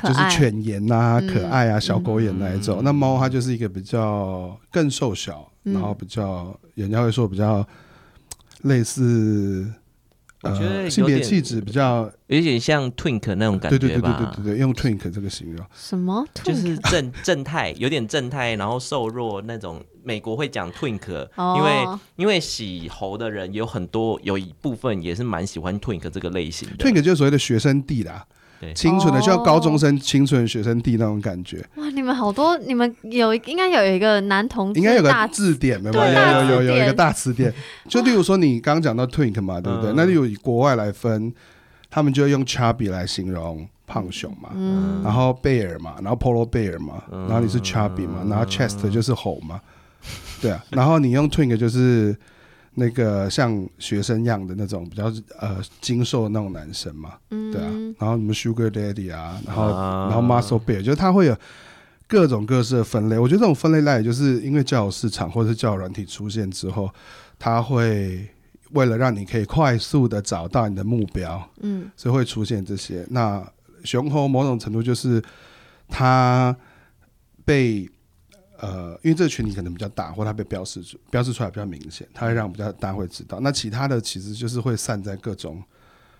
[0.00, 2.80] 就是犬颜啊，可爱啊，小狗眼那一种。
[2.84, 7.66] 那猫它就是一个比较更瘦小，然后比较人家会说比较
[8.62, 9.68] 类似。
[10.42, 13.78] 我觉得性别气质比较有点像 twink 那种感觉吧。
[13.78, 15.66] 对对对对对对，用 twink 这个形容。
[15.74, 16.24] 什么？
[16.32, 19.84] 就是正正太，有点正太，然后瘦弱那种。
[20.10, 21.08] 美国会讲 twink，
[21.56, 26.84] 因为因为洗猴的人有很多，有一部分也是蛮喜欢 twink 这个类型的。
[26.84, 28.26] twink 就是所谓的学生弟啦。
[28.74, 31.64] 清纯的，就像高中生、清纯学生弟那种感觉。
[31.76, 35.94] 哇，你们好多，你们有应该有一个男同志，应该有个字典没有？
[35.94, 37.54] 有有有有一个大词典。
[37.88, 39.92] 就例如说，你刚刚讲到 twink 嘛，对不对？
[39.94, 41.32] 那就以国外来分，
[41.88, 44.50] 他们就会用 chubby 来形容胖熊嘛，
[45.02, 49.58] 然后 bear 嘛，然后 polar bear 嘛，然后你是 chubby 嘛，然后 chest 就是猴嘛，
[50.40, 52.16] 对啊，然后你用 twink 就是。
[52.74, 61.36] 那个像学生样的那种比较呃精瘦的那种男生嘛，嗯、对啊，然后什么 Sugar Daddy 啊，然后、啊、然后 Muscle Bear，就是他会有
[62.06, 63.18] 各种各式的分类。
[63.18, 66.88] 我觉得这种分类来，就是因为交友市场或者是交友软体出现之后，
[67.40, 68.24] 他会
[68.70, 73.04] 为了让你可以快速的找到你的目标，嗯，所以会出现这些。
[73.10, 73.44] 那
[73.82, 75.20] 熊猴某种程度就是
[75.88, 76.56] 他
[77.44, 77.90] 被。
[78.60, 83.40] 呃，因为这个群体可能比较大，或它被标示出标示出来比较明显，它会让比较大家会知道。
[83.40, 85.62] 那其他的其实就是会散在各种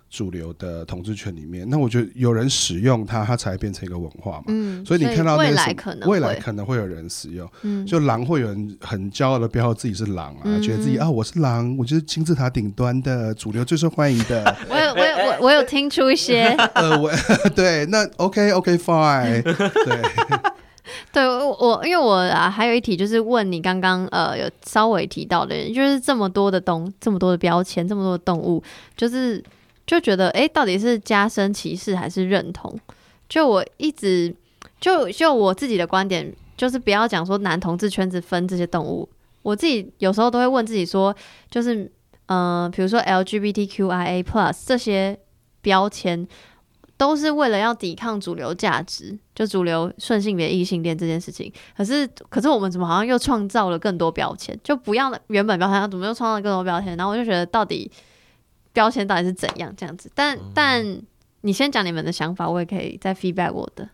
[0.08, 1.68] 主流的统治圈里面。
[1.68, 4.44] 那我觉得有人使用它，它才变成一个文化嘛。
[4.48, 7.48] 嗯，所以你看到未来可能未来可能会有人使用。
[7.62, 14.56] 嗯，就狼会有人很骄傲的标自己是狼啊，嗯、觉得自己啊我是狼，我就是金字塔顶端的主流最受欢迎的。
[14.68, 16.46] 我有我有我我有听出一些。
[16.74, 17.12] 呃，我
[17.54, 20.02] 对那 OK OK fine 对。
[21.12, 28.62] 对我，因为我啊，还有一题就是问你刚刚呃有稍微提到的，就是这么多的东，这么多的标签，这么多的动物，
[28.96, 29.42] 就是
[29.86, 32.78] 就觉得哎，到底是加深歧视还是认同？
[33.28, 34.34] 就我一直
[34.80, 39.08] 就就我自己的观点，就是不要讲说男同志圈子分这些动物，
[39.42, 41.14] 我自己有时候都会问自己说，
[41.50, 41.90] 就是
[42.26, 45.18] 嗯、比如说 LGBTQIA Plus 这些
[45.60, 46.26] 标签。
[47.00, 51.50] 都是为了要抵抗主流价值，就主流顺性别异性恋这件事情。
[51.74, 54.54] 可是，可是我们怎么好像又创造了更多标签？
[54.62, 56.94] 就不要原本标签，怎么又创造了更多标签？
[56.98, 57.90] 然后我就觉得，到底
[58.74, 60.12] 标签到底是怎样这样子？
[60.14, 61.02] 但、嗯、但
[61.40, 63.88] 你先讲你们的想法，我也可以再 feedback 我的。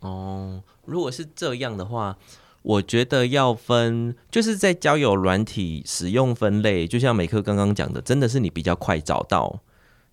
[0.00, 2.16] 哦，如果是这样的话，
[2.62, 9.60] 我觉得要分，就是在交友软体使用分类，就像美克刚刚讲的，真的是你比较快找到，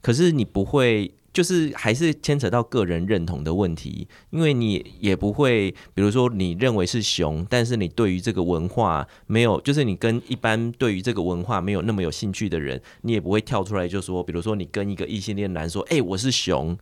[0.03, 1.15] 可是你不会。
[1.35, 16.77] 就是还是牵扯到个人认同的问题，因为你也不会，比如说你认为是熊，但是你对于这个文化没有，就是你跟一般对于这个文化没有那么有兴趣的人，你也不会跳出来就说，比如说你跟一个异性恋男说，哎，我是熊。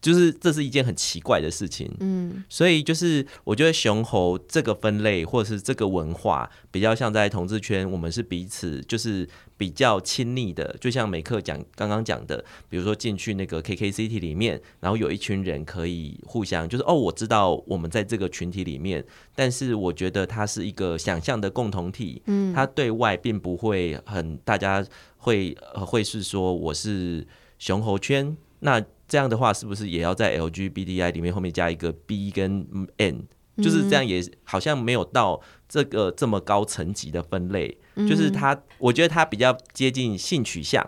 [0.00, 19.04] 就是这是一件很奇怪的事情，嗯，所以就是我觉得雄猴这个分类或者是这个文化比较像在同志圈，我们是彼此就是比较亲密的，就像美克讲刚刚讲的，比如说进去那个 KKCity 里面，然后有一群人可以互相就是哦，我知道我们在这个群体里面，
[19.34, 27.26] 但是我觉得它是一个想象的共同体，嗯，它对外并不会很大家会会是说我是
[27.58, 28.80] 雄猴圈那。
[29.08, 32.66] 这样的话，是不是也要在 LGBTI 里面后面加一个 B 跟
[32.96, 33.24] N？
[33.58, 37.78] 就是这样，也好像没有到这个这么高层级的分类。
[38.06, 40.86] 就是它，我觉得它比较接近性取向，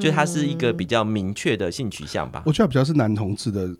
[0.00, 2.42] 就它是一个比较明确的性取向吧。
[2.44, 3.72] 我觉得比较是男同志的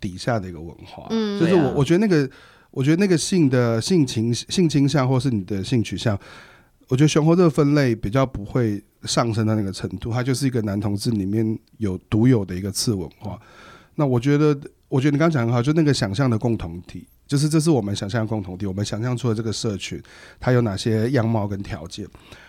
[0.00, 1.08] 底下的一个文化。
[1.38, 2.28] 就是我我觉得那个，
[2.72, 6.18] 我觉得那个性的性情性倾向，或是你的性取向，
[6.90, 8.84] 我觉得熊猴这个分类比较不会。
[9.04, 13.40] 上升到那个程度，它就是一个男同志里面有独有的一个次文化。
[13.94, 14.54] 那我觉得，
[14.90, 18.66] 我觉得你刚刚讲很好，就那个想象的共同体，就是这是我们想象的共同体。
[18.66, 19.98] 我们想象出了这个社群，
[20.38, 22.06] 它有哪些样貌跟条件，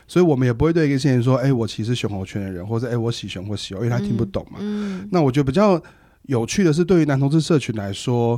[0.09, 4.57] 所以我们也不会对一个新人说：“哎、欸，我其实熊猴圈的人，或者哎、欸，我喜熊或喜猴”，因为他听不懂嘛。
[4.59, 5.81] 嗯嗯、那我觉得比较
[6.23, 8.37] 有趣的是，对于男同志社群来说，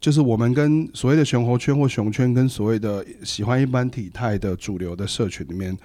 [0.00, 5.76] 就是我们跟所谓的熊猴圈或熊圈，跟所谓的喜欢一般体态的主流的社群里面。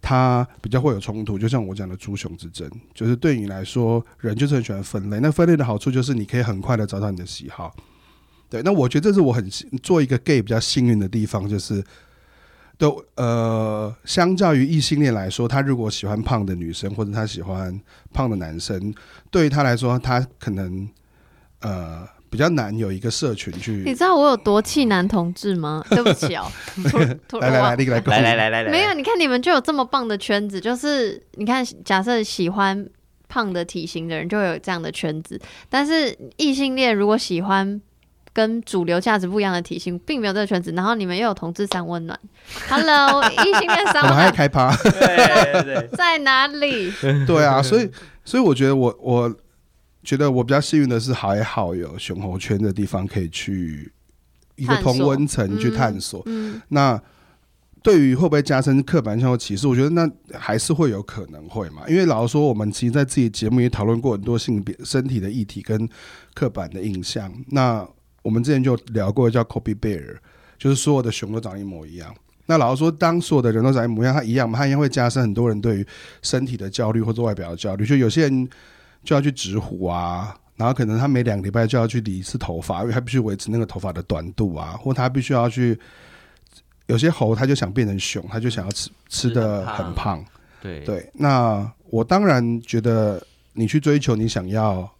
[0.00, 5.18] 它比较会有冲突，就像我讲的猪熊之争，就是对你来说，人就是很喜欢分类。
[5.18, 7.74] 那分类的好处就是你可以很快的找到你的喜好。
[8.48, 9.50] 对，那我觉得这是我很
[9.82, 11.82] 做一个 gay 比较幸运的地方，就是
[12.76, 17.80] 都呃，相较于异性恋来说，他如果喜欢胖的女生或者他喜欢
[18.12, 18.94] 胖的男生，
[19.32, 20.88] 对于他来说，他可能
[21.58, 22.08] 呃。
[22.30, 25.82] 比较难有一个社群去，你知道我有多气男同志吗？
[25.88, 26.44] 对不起哦，
[27.40, 32.86] 来来来，你来来来来来，没有，你看你们就有这么棒的圈子，就是你看，假设喜欢
[33.28, 37.80] 胖的体型的人就会有这样的圈子，但是异性恋如果喜欢
[38.34, 42.18] 跟主流价值不一样的体型，并没有这个圈子，然后你们又有同志三温暖，
[42.68, 46.92] Hello，异性恋三温暖，我们还开趴，对对对，在哪里？
[47.26, 47.90] 对啊，所以
[48.24, 49.34] 所以我觉得我我。
[50.08, 53.92] 觉得我比较幸运的是，还好有熊猴圈的地方可以去
[54.56, 56.22] 一个同温层去探索。
[56.24, 57.02] 嗯嗯、那
[57.82, 61.82] 对于会不会加深刻板印象或歧视，我觉得那还是会有可能会嘛。
[61.86, 65.86] 因为老实说，我们其实在自己节目也讨论过很多性别、身体的议题跟
[66.32, 67.30] 刻板的印象。
[67.48, 67.86] 那
[68.22, 70.16] 我们之前就聊过叫 Copy Bear，
[70.56, 72.14] 就是所有的熊都长一模一样。
[72.46, 75.86] 那老实说，当所有的人都长一模一样，它一样嘛，它一样会加深很多人对于
[76.22, 77.84] 身体的焦虑或者外表的焦虑。
[77.84, 78.48] 就有些人。
[79.04, 85.78] 就要去植胡啊，然后可能他每两个礼拜就要去理一次头发，因为他必须维持那个头发的短度啊，或他必须要去。
[86.86, 90.24] 有些猴他就想变成熊，他就想要吃吃的很胖。
[90.58, 94.90] 对对，那我当然觉得你去追求你想要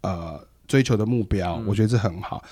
[0.00, 2.42] 呃追求的目标，嗯、我觉得这很好。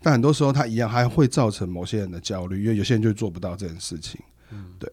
[0.00, 4.20] 但很多时候他一样还会造成某些人的焦虑，因为有些人就做不到这件事情。
[4.52, 4.88] 嗯，对。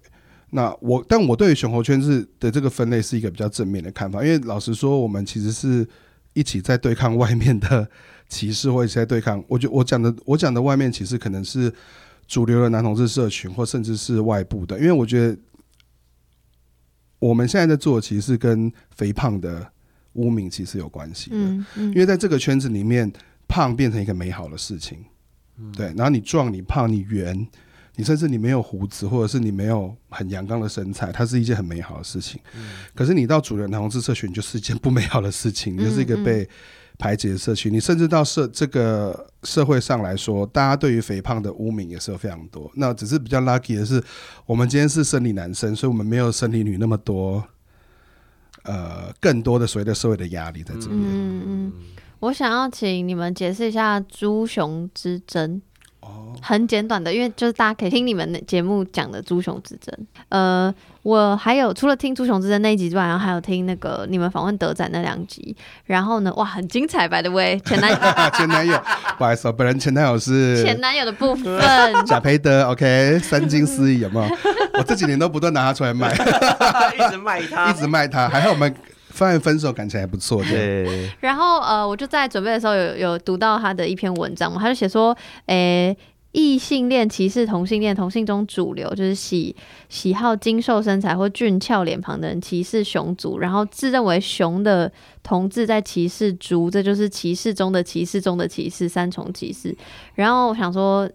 [0.53, 5.87] 那我，但我对于熊猴圈子的这个分类是一个比较正面的看法，因为老实说，我们其实是
[6.33, 7.89] 一起在对抗外面的
[8.27, 9.41] 歧视，或者是在对抗。
[9.47, 11.73] 我觉我讲的，我讲的外面歧视可能是
[12.27, 14.77] 主流的男同志社群，或甚至是外部的。
[14.77, 15.37] 因为我觉得
[17.19, 19.65] 我们现在在做的其实是跟肥胖的
[20.13, 21.37] 污名其实有关系的。
[21.37, 21.85] 嗯嗯。
[21.91, 23.09] 因为在这个圈子里面，
[23.47, 24.97] 胖变成一个美好的事情。
[25.57, 25.71] 嗯。
[25.71, 27.47] 对，然后你壮，你胖，你圆。
[27.95, 32.39] 你甚至你没有胡子，或者是你没有很阳刚的身材，它是一件很美好的事情。
[32.55, 36.47] 嗯、可是你到主流男同志社群，就是一件不美好的事情，你、就是一个被
[36.97, 37.71] 排挤的社群。
[37.71, 42.71] 嗯、你甚至到社这个社会上来说，大家对于肥胖的污名也是有非常多。
[42.75, 44.01] 那只是比较 lucky 的是，
[44.45, 47.43] 我们今天是生理男生，所以我们没有生理女那么多，
[48.63, 50.97] 呃，更多的所谓的社会的压力在这边。
[51.01, 51.73] 嗯嗯，
[52.21, 55.61] 我想要请你们解释一下猪熊之争。
[56.01, 59.95] 哦，很简短的，因为就是大家可以听你们的节目讲的猪熊之争。
[60.29, 65.55] 呃，我还有除了听猪熊之争那一集之外，然后还有听那个你们访问德仔那两集。
[65.85, 67.97] 然后呢，哇，很精彩，by the way，前男友，
[68.35, 68.75] 前男友，
[69.17, 71.61] 不好意思，本人前男友是前男友的部分，
[72.05, 74.35] 贾培德，OK，三金四亿有没有？
[74.73, 76.11] 我这几年都不断拿他出来卖，
[76.97, 78.73] 一直卖他， 一直卖他，还好我们。
[79.11, 81.09] 发现分手感情还不错，对。
[81.19, 85.95] 然后呃，我就在准备的时候有有读到他的一篇文章嘛，他就写说，诶，
[86.31, 89.53] 异性恋歧视同性恋，同性中主流就是喜
[89.89, 99.75] 喜好精瘦身材或俊俏脸庞的人歧视熊族，然后自认为熊的同志在歧视猪，这就是歧视中的歧视中的歧视，三重歧视。
[100.15, 101.05] 然后我想说，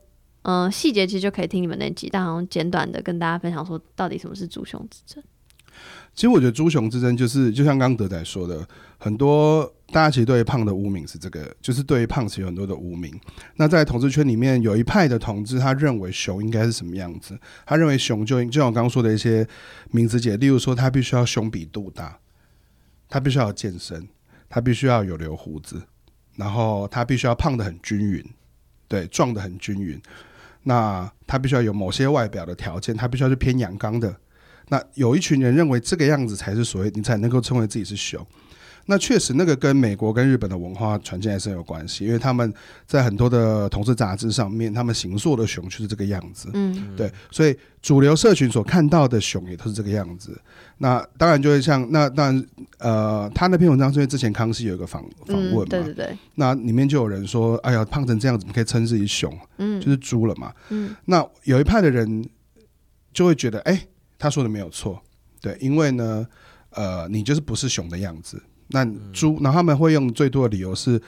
[0.43, 5.25] 嗯、呃，细节其实就可以听你们那集，但好像简短的跟大家分享说，到底什么是猪熊之争。
[6.17, 13.13] 其实我觉得猪熊之争就是，就像刚刚德仔说的，很多大家其实对于胖的污名是这个，就是对于胖其实有很多的污名。
[13.57, 17.39] 那在同志圈里面，有一派的同志，他认为熊应该是什么样子？
[17.67, 19.47] 他认为熊就就像我刚刚说的一些
[19.91, 22.19] 名词解，例如说他必须要胸比肚大，
[23.11, 24.09] 他必须要健身，
[24.49, 25.83] 他必须要有留胡子，
[26.37, 28.25] 然后他必须要胖的很均匀，
[28.89, 30.01] 对，壮的很均匀。
[30.63, 34.17] 那他必须要有某些外表的条件，他必须要是偏阳刚的。
[34.69, 38.27] 那有一群人认为这个样子才是所谓你才能够称为自己是熊，
[38.87, 42.53] 那确实那个跟美国跟日本的文化传进来是有关系，因为他们
[42.87, 50.37] 在很多的同事杂志上面，他们形塑的熊就是这个样子，嗯，对，所以主流社群所看到的熊也都是这个样子。
[50.79, 52.47] 那当然就会像那当然
[52.79, 59.33] 呃，他那篇文章是因为之前康熙有一个访访问嘛，对对对，那里面就有人说，哎呀，胖成这样子，怎么可以称自己熊？
[59.59, 62.29] 嗯，就是猪了嘛，嗯，那有一派的人
[63.13, 63.81] 就会觉得，哎。
[64.19, 65.01] 他说的没有错，
[65.41, 66.27] 对，因为呢，
[66.71, 68.43] 呃，你就是不是熊的样子。
[68.69, 71.01] 那猪，然后他们会用最多的理由是，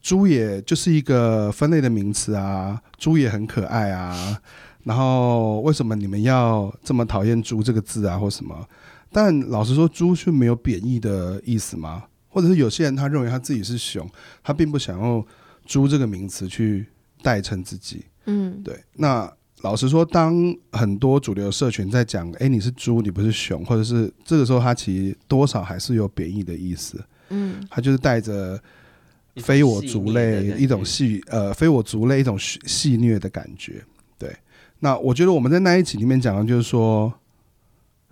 [0.00, 4.40] 猪也就是一个分类的名词啊，猪也很可爱啊。
[4.82, 8.66] 然后为什么你们要这么讨厌“猪”这个字啊，或什么？
[9.12, 12.04] 但老实说，猪是没有贬义的意思吗？
[12.28, 14.08] 或者是有些人他认为他自己是熊，
[14.42, 15.24] 他并不想用
[15.66, 16.86] “猪”这个名词去
[17.22, 18.06] 代称自己。
[18.24, 19.30] 嗯，对，那。
[19.62, 20.34] 老实说，当
[20.72, 27.02] 很多主流社群在讲“哎，你是猪，你不是熊”，或者是这个时候，他其实多少还是有贬义的意思。
[27.28, 28.60] 嗯，他就是带着
[29.36, 33.84] 非我族类一种戏呃非我族类一种戏虐的感觉。
[34.18, 34.34] 对，
[34.78, 37.12] 那我觉得我们在那一集里面讲的就是说，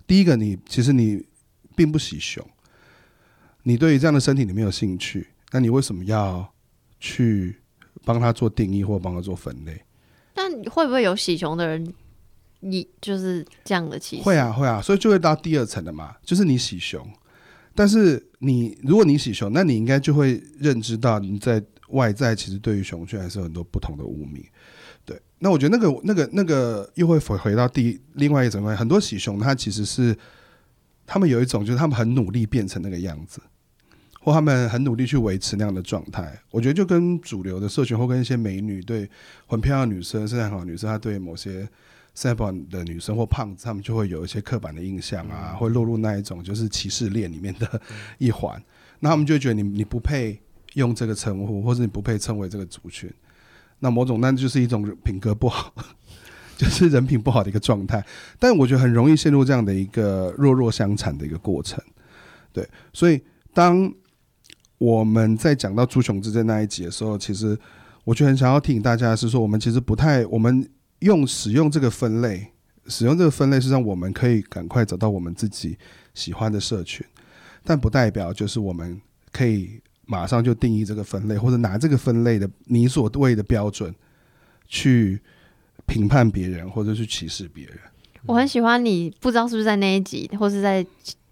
[0.05, 1.25] 第一个，你其实你
[1.75, 2.45] 并不喜熊，
[3.63, 6.47] 你对于这样的身体你没有兴趣，那你为什么要
[6.99, 7.55] 去
[8.05, 9.81] 帮他做定义或帮他做分类？
[10.39, 11.93] 那会不会有喜熊的人，
[12.61, 14.21] 你就是这样的气？
[14.21, 17.05] 会啊，会啊，所以就会到第二层的嘛，就是你喜熊，
[17.75, 24.41] 但是你如果你喜熊，那你应该就会认知到你在外在其实对于熊圈还是有很多不同的污名。
[25.03, 30.17] 对，那我觉得那个那个那个又会回回到第另外一层，很多喜熊他其实是
[31.05, 33.41] 他们有一种就是他们很努力变成那个样子。
[34.21, 39.09] 或他们很努力去维持那样的状态，我觉得就跟主流的社群或跟一些美女对
[39.47, 41.51] 很漂亮的女生、身材很好的女生，她对某些
[42.13, 47.81] 身材不好的女生或胖子，他们就会有一些刻板的印象啊，会落入那一种就是歧视链里面的
[48.17, 48.61] 一环。
[48.99, 50.37] 那他们就觉得你你不配
[50.73, 53.09] 用这个称呼，或者你不配称为这个族群。
[53.79, 55.73] 那某种那就是一种品格不好，
[56.57, 58.05] 就是人品不好的一个状态。
[58.37, 61.81] 但我觉得很容易陷入这样的一个弱弱相残的一个过程。
[62.51, 63.21] 对，所以
[63.53, 63.89] 当
[64.79, 67.55] 我们在讲到猪熊之争那一集的时候，其实
[68.05, 70.67] 我就很想要提醒大家是说，我们其实不太，我们
[70.99, 72.47] 用使用这个分类，
[72.87, 75.77] 使用这个分类是让我们可以赶快找到我们自己
[76.13, 77.05] 喜欢的社群，
[77.63, 78.99] 但不代表就是我们
[79.33, 83.93] 可以马上就定义这个分类，或者拿这个分类的你所谓的标准
[84.69, 85.19] 去
[85.85, 87.77] 评判别人，或者去歧视别人。
[88.25, 90.87] 我很喜欢你，不知道是不是在那一集，或是在。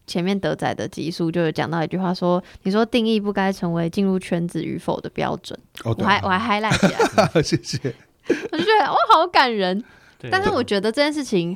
[0.08, 5.60] 前面德仔的集数就有讲到一句话说，说你说定义不该成为进入圈子与否的标准。
[5.84, 7.94] 哦、我还我还 highlight 起来， 谢谢。
[8.52, 9.84] 我就觉得哇，好感人。
[10.32, 11.56] 但是我觉得这件事情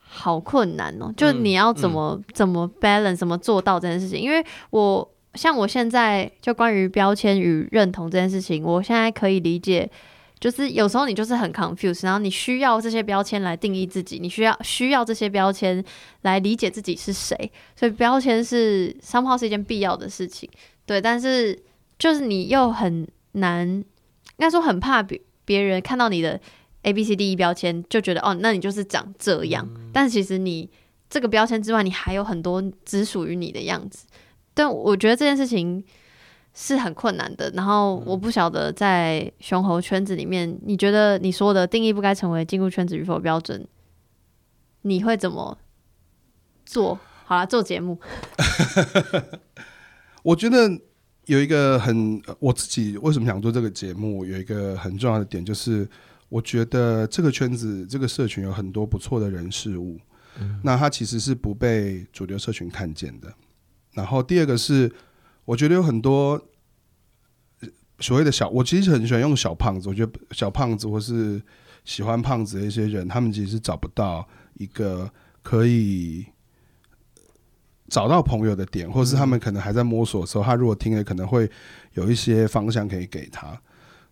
[0.00, 4.18] 好困难哦，就你要怎么、嗯、怎么 balance，怎么做到这件事情？
[4.18, 9.90] 因为我像我现在就关于标签与认同这件事情，我现在可以理解。
[10.42, 15.82] 就是有时候你就是很 confused，然后你需要这些标签来定义自己，你需要需要这些标签
[16.22, 20.50] 来理解自己是谁，所以标签是 somehow 是一件必要的事情，
[20.84, 21.00] 对。
[21.00, 21.56] 但是
[21.96, 23.84] 就是你又很难，应
[24.36, 26.40] 该说很怕别别人看到你的
[26.82, 29.68] A B C D E 标签就觉得哦，那你就是长这样。
[29.92, 30.68] 但是其实你
[31.08, 34.08] 这个标签之外，你还有很多只属于你的样子。
[34.54, 35.84] 但我觉得这件事情
[36.54, 37.50] 是很困难的。
[37.54, 43.66] 然后我不晓得在熊猴圈子里面，你觉得你说的定义不该成为进入圈子与否标准，
[44.82, 45.58] 你会怎么
[46.64, 46.98] 做？
[47.24, 47.98] 好啦，做节目。
[50.22, 50.70] 我觉得
[51.26, 55.88] 有一个很，我自己为什么想做这个节目，有一个很重要的点就是，
[56.28, 59.98] 我觉得这个圈子、这个社群有很多不错的人事物，
[60.38, 63.32] 嗯、那它其实是不被主流社群看见的。
[63.92, 64.92] 然后第二个是，
[65.44, 66.40] 我觉得有很多
[68.00, 71.42] 所谓的小，我其实很喜欢用小胖子，我觉得小胖子或是
[71.84, 75.10] 喜欢胖子的一些人，他们其实是找不到一个
[75.42, 76.26] 可以。
[77.88, 81.50] 找到朋友的点，或是他们可能还在摸索的时候，他如果听了，可能会
[81.92, 83.60] 有一些方向可以给他。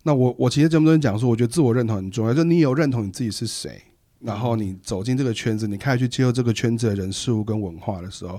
[0.02, 3.80] 那我我其实节目中讲说，我觉得自我认同很重要，就你有认同你自己是谁，
[4.18, 8.38] 然后你走进这个圈子，你开始去接受这个圈子的人事物跟文化的时候，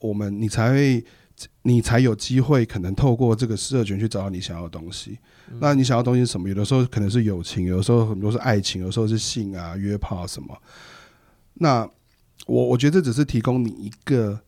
[0.00, 1.04] 我们你才会，
[1.62, 5.18] 你才有机会可能透过这个社群去找到你想要的东西。
[5.60, 6.48] 那你想要的东西是什么？
[6.48, 10.56] 有的时候可能是友情，有的时候很多是爱情，有的时候是性啊、约炮什么。
[11.54, 11.88] 那
[12.46, 14.40] 我我觉得这只是提供你一个。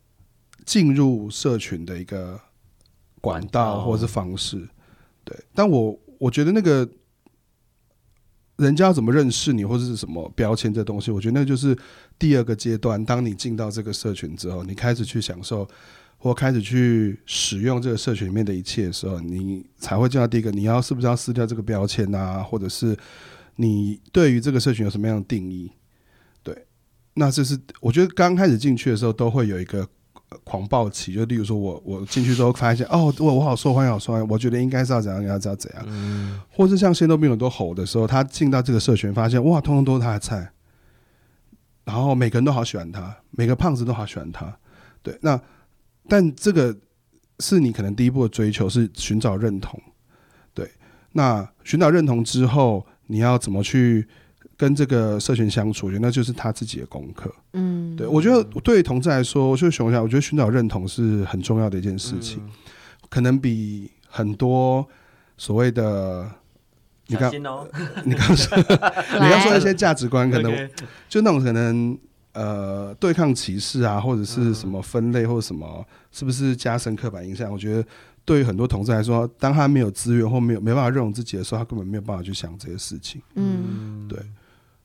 [0.64, 2.40] 进入社群的一个
[3.20, 4.68] 管道或者是方式，
[5.22, 5.38] 对。
[5.54, 6.88] 但我我觉得那个
[8.56, 11.78] 人家要怎么认识你，或者是什么标签这东西，我觉得那就是
[12.18, 13.04] 第二个阶段。
[13.04, 15.68] 当你进到这个社群之后，你开始去享受
[16.16, 20.50] 或开始去使用这个社群里面的一切的时候，你才会见到第一个。
[20.50, 22.42] 你要是不是要撕掉这个标签啊？
[22.42, 22.96] 或者是
[23.56, 25.70] 你对于这个社群有什么样的定义？
[26.42, 26.66] 对，
[27.14, 29.88] 那这是我觉得刚开始进去的时候都会有一个。
[30.42, 40.50] 狂暴期，就例如说我我进去之后发现哦，我我好受欢迎，好受欢迎，我觉得应该是要怎样，应该要怎样或是像仙豆冰很多吼的时候，他进到这个社群，发现哇，通通都是他的菜，
[41.84, 44.58] 然后每个人都好喜欢他，每个胖子都好喜欢他，
[45.00, 45.40] 对，那
[46.08, 46.76] 但这个
[47.40, 49.80] 是你可能第一步的追求是寻找认同，
[50.54, 50.70] 对，
[51.12, 54.06] 那寻找认同之后，你要怎么去？
[54.58, 57.30] 跟这个社群相处，我觉得那就是他自己的功课。
[57.52, 62.50] 嗯，对，我觉得对同志来说，就熊一下，我觉得寻找认同是很重要的一件事情，嗯、
[63.10, 64.88] 可能比很多
[65.36, 66.26] 所谓的
[67.08, 67.68] 你刚、 哦、
[68.02, 70.70] 你刚说你刚说的一些价值观，可能
[71.06, 71.98] 就那种可能
[72.36, 77.50] 呃对抗歧视啊，或者是什么分类或者什么，是不是加深刻板印象？
[77.50, 77.82] 我觉得
[78.24, 83.22] 对于很多同志来说，当他没有资源或没有没办法认同自己的时候，他根本没有办法去想这些事情。
[83.34, 84.18] 嗯，对。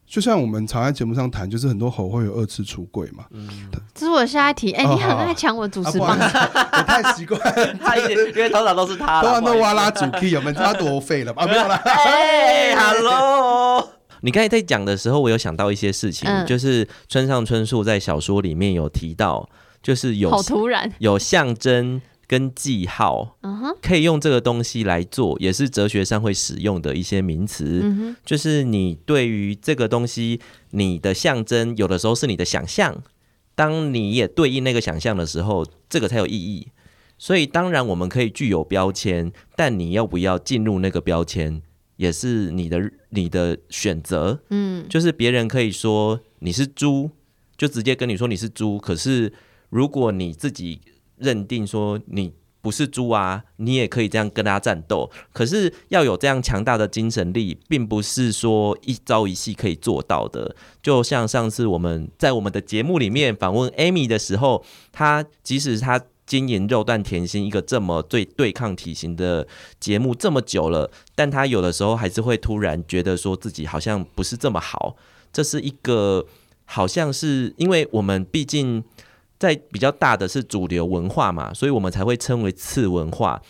[0.07, 3.23] 就像我们常在节目上谈，就是很多猴会有二次出柜嘛。
[3.29, 3.47] 嗯，
[3.93, 4.73] 这是我下一题。
[4.73, 7.39] 哎、欸，你很爱抢我主持棒，我太习惯。
[7.79, 9.21] 他因为通常都是他。
[9.23, 10.53] 都那哇啦主 key 有没有？
[10.53, 11.45] 他多废了吧？
[11.47, 11.75] 没有啦。
[11.87, 13.87] 哎，Hello。
[14.21, 19.49] 你刚才在讲的时候，我有想到一些事情，嗯、就是村上春树在小说里面有提到，
[19.83, 22.01] 就是有好突然有象征。
[22.27, 23.35] 跟记号，
[23.81, 28.15] 可以用这个东西来做，也是哲学上会使用的一些名词。
[28.23, 33.03] 就是你对于这个东西，你的象征有的时候是你的想象，
[33.53, 36.69] 当你也对应那个想象的时候，这个才有意义。
[37.17, 41.61] 所以当然我们可以具有标签，但你要不要进入那个标签，
[42.01, 44.41] 也是你的你的选择。
[44.49, 47.11] 嗯，就是别人可以说你是猪，
[47.55, 48.79] 就直接跟你说你是猪。
[48.79, 49.31] 可是
[49.69, 50.81] 如果你自己
[51.17, 55.11] 认定说你不是猪啊，你也可以这样跟他战斗。
[55.31, 60.55] 可是要有这样强大的精神力，并不是说一朝一夕可以做到的。
[60.81, 69.47] 就像上次我们在我们的节目里面访问 Amy 的时候，她即使她经营肉蛋甜心一个这么对对抗体型的
[69.79, 74.95] 节目这么久了，但他有的时候还是会突然觉得说自己好像不是这么好。
[75.33, 76.25] 这是一个
[76.65, 78.83] 好像是因为我们毕竟。
[79.41, 83.41] 在比较大的是主流文化嘛，所以我们才会称为次文化。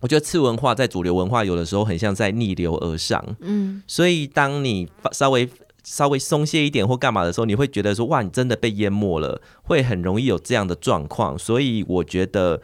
[0.00, 5.46] 我觉得次文化在主流文化有的时候很像在逆流而上，嗯，所以当你稍微
[5.88, 11.38] 稍微松懈一点或干嘛的时候，你会觉得说哇，你真的被淹没了，会很容易有这样的状况。
[11.38, 12.60] 所以我觉得。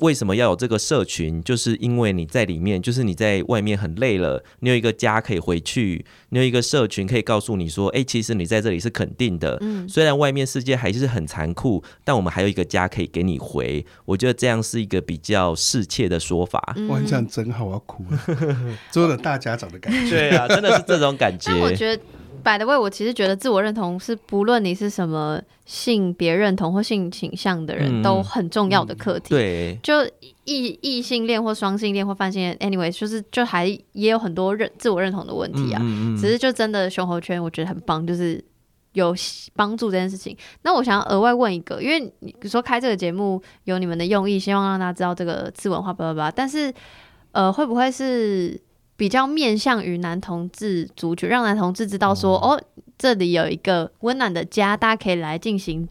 [0.00, 1.42] 为什么要有这个社群？
[1.42, 9.56] 就是因为你在里面，就是你在外面很累了，你有一个家可以回去，你有一个社群可以告诉你说，哎，其实你在这里是肯定的。
[9.62, 13.86] 嗯，虽然外面世界还是很残酷，但我们还有一个家可以给你回。
[14.04, 16.76] 我觉得这样是一个比较适切的说法。
[16.90, 18.18] 我很想真好，我要哭了，
[18.92, 20.10] 做了大家长的感觉。
[20.10, 21.54] 对啊，真的是这种感觉。
[21.58, 22.02] 我觉得。
[22.46, 29.34] By the way，我其实觉得自我认同是不论你是什么性别认同或性倾向的人都很重要的课题。
[29.34, 30.04] 嗯嗯、对，就
[30.44, 35.82] 异异性恋或双性恋或泛性恋，anyway，就是就还也有很多认自我认同的问题啊。
[36.16, 38.40] 只是就真的熊猴圈，我觉得很棒，就是
[38.92, 39.12] 有
[39.56, 40.36] 帮助这件事情。
[40.62, 46.30] 那我想要额外问一个，因为你比如说开这个节目有你们的用意，希望让大家知道这个次文化，巴拉巴拉。
[46.30, 46.72] 但是
[47.32, 48.58] 呃，会不会是
[48.96, 52.62] 比较面向于男同志族群，让男同志知道说，哦，哦，
[52.98, 55.88] 这里有一个温暖的家，大家可以来进行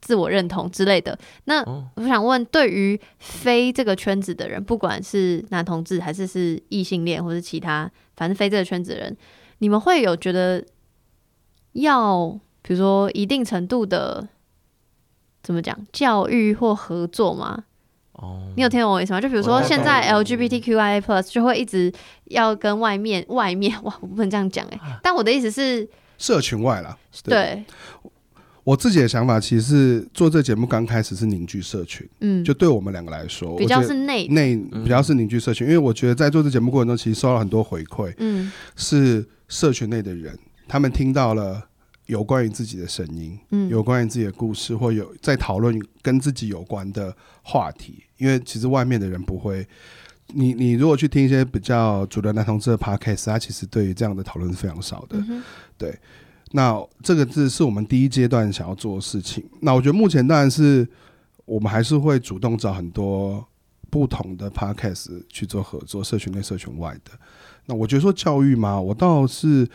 [0.00, 1.18] 自我认同之类的。
[1.44, 1.62] 那
[1.96, 9.16] 我想问，对于非这个圈子的人，不管是男同志还是是异性恋，或是其他，反正非这个圈子的人，
[9.58, 10.64] 你们会有觉得？
[11.76, 14.26] 要比如说一定程度的
[15.42, 17.64] 怎么讲教育或合作吗？
[18.18, 19.20] 哦，你有听懂我意思吗？
[19.20, 21.92] 就比如说现在 LGBTQIA Plus 就会一直
[22.24, 24.98] 要跟外面外面哇，我不能这样讲哎、欸。
[25.02, 25.88] 但我的意思是
[26.18, 26.96] 社群外啦。
[27.24, 27.64] 对，对
[28.64, 40.36] 我自己的想法，其实是做这节目刚开始是凝聚社群，嗯，就对我们两个来说，比较是内内比较是凝聚社群，因为我觉得在做这节目过程中，其实收到很多回馈，嗯，是社群内的人。
[40.66, 41.62] 他们听到了
[42.06, 48.04] 有关于自己的声音，嗯，有关于自己的故事，或有在讨论跟自己有关的话题。
[48.16, 49.66] 因为其实外面的人不会，
[50.28, 55.18] 你你如果去听一些比较主流男同志的 podcast，他其实对于这样的讨论是非常少的。
[55.28, 55.42] 嗯、
[55.76, 55.98] 对，
[56.52, 59.44] 那这个字是我们第一阶段想要做的事情。
[59.60, 60.88] 那我觉得目前当然是
[61.44, 63.44] 我们还是会主动找很多
[63.90, 67.10] 不同的 podcast 去做合作，社群内、社群外的。
[67.66, 69.68] 那我觉得说教育嘛，我倒是。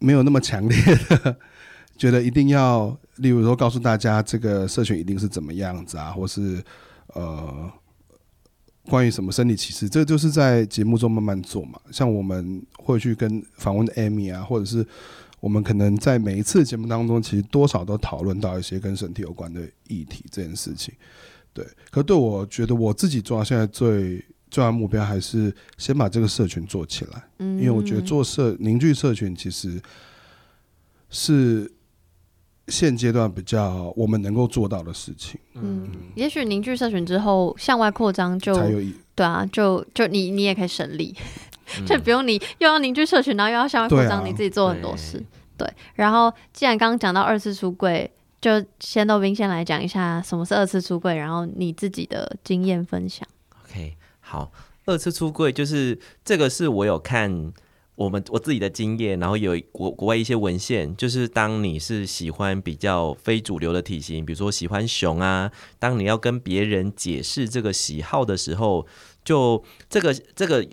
[0.00, 0.76] 没有那么强烈
[1.08, 1.36] 的
[1.96, 6.60] 觉得一定要，例如说告诉大家这个社群一定是怎么样子啊，或是
[7.08, 7.70] 呃
[8.86, 11.78] 关于什么生理歧视，这就是在节目中慢慢做嘛。
[11.92, 14.84] 像我们会去跟访问 Amy 啊，或者是
[15.40, 20.94] 我们可能在每一次节目当中，其实多少都讨论到一些跟身体有关的议题这件事情。
[21.52, 24.24] 对，可对我觉得我自己做到现在最。
[24.50, 29.80] 重要目标还是先把这个社群做起来，嗯，因为我觉得做社凝聚社群其实
[31.08, 31.70] 是
[32.68, 35.40] 现阶段比较我们能够做到的事情。
[35.54, 38.94] 嗯，嗯，也许凝聚社群之后向外扩张就才有意义。
[39.14, 41.14] 对啊，就就你你也可以省力，
[41.78, 45.18] 嗯、 就不用你又要凝聚社群，然后又要向外扩张，你自己做很多事。
[45.56, 53.28] 对，对，然后既然刚刚讲到二次出柜，就先豆冰先来讲一下什么是二次出柜，然后你自己的经验分享。
[54.30, 54.52] 好，
[54.86, 57.52] 二次出柜就是这个，是我有看
[57.96, 65.50] 我们我自己的经验，然后有国国外一些文献，就是当你是喜欢比较非主流的体型，比如说喜欢熊啊，
[65.80, 68.86] 当你要跟别人解释这个喜好的时候，
[69.24, 70.64] 就这个这个，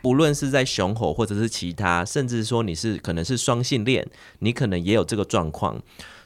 [0.00, 4.08] 不论是在熊猴或者是其他，甚至说你是可能是双性恋，
[4.38, 5.82] 你可能也有这个状况。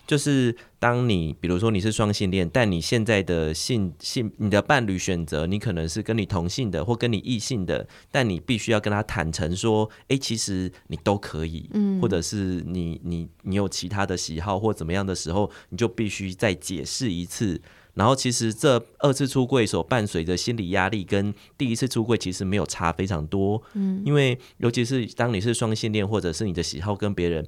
[0.07, 17.61] 就是当你比如说你是双性恋，但你现在的性性你的伴侣选择，你可能是跟你同性的或跟你异性的，但你必须要跟他坦诚说，哎、欸，其实你都可以，嗯，或者是你你你有其他的喜好或怎么样的时候，你就必须再解释一次。
[17.95, 27.45] 然后其实这二次出柜所伴随着心理压力跟第一次出柜其实没有差非常多，嗯，因为尤其是当你是双性恋或者是你的喜好跟别人。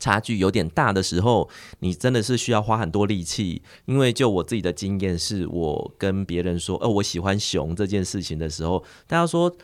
[0.00, 1.48] 差距有点大的时候，
[1.78, 3.62] 你真的是需要花很多力气。
[3.84, 9.54] 因为就我自己的经验，是我跟别人说，哦，我喜欢熊这件事情的时候，大家说，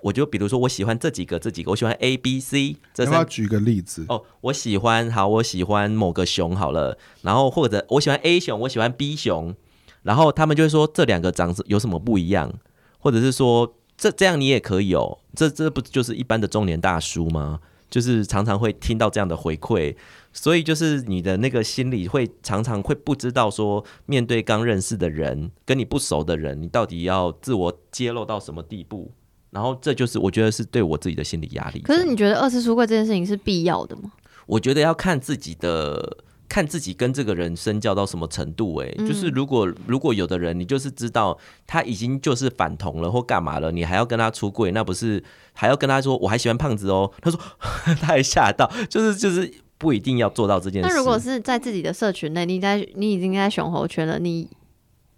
[0.00, 2.76] 我就比如说我喜欢这几个，这几个，我喜欢 A、B、C。
[2.94, 4.06] 这三，要不要举个例子？
[4.08, 9.56] 哦，我喜欢，好，我喜欢某个熊好了，然后或者我喜欢 A 熊，我喜欢 B 熊，
[10.02, 12.54] 然后他们就会说这两个长有什么不一样，
[13.00, 17.58] 或者是说这这样你也可以哦，这这不就是一般的中年大叔吗？
[17.90, 19.94] 就是常常会听到这样的回馈，
[20.32, 29.10] 所以就是你的那个心里会常常会不知道说，面对刚认识的人，跟你不熟的人，你到底要自我揭露到什么地步？
[29.50, 31.80] 然后这就是我觉得是对我自己的心理压力。
[31.80, 34.12] 可是你觉得二次出柜这件事情是必要的吗？
[34.46, 36.18] 我觉得要看自己的。
[36.48, 45.22] 看自己跟这个人深交到什么程度，欸，哎，就是如果如果有的人，你就是知道他已经就是反同了或干嘛了，你还要跟他出柜，那不是
[45.52, 47.12] 还要跟他说我还喜欢胖子哦？
[47.20, 47.38] 他说
[48.00, 50.88] 他还吓到，就是就是不一定要做到这件事。
[50.88, 54.48] 那如果是在自己的社群内，你在你已经在熊猴圈了，你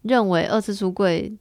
[0.02, 1.32] 认为二次出柜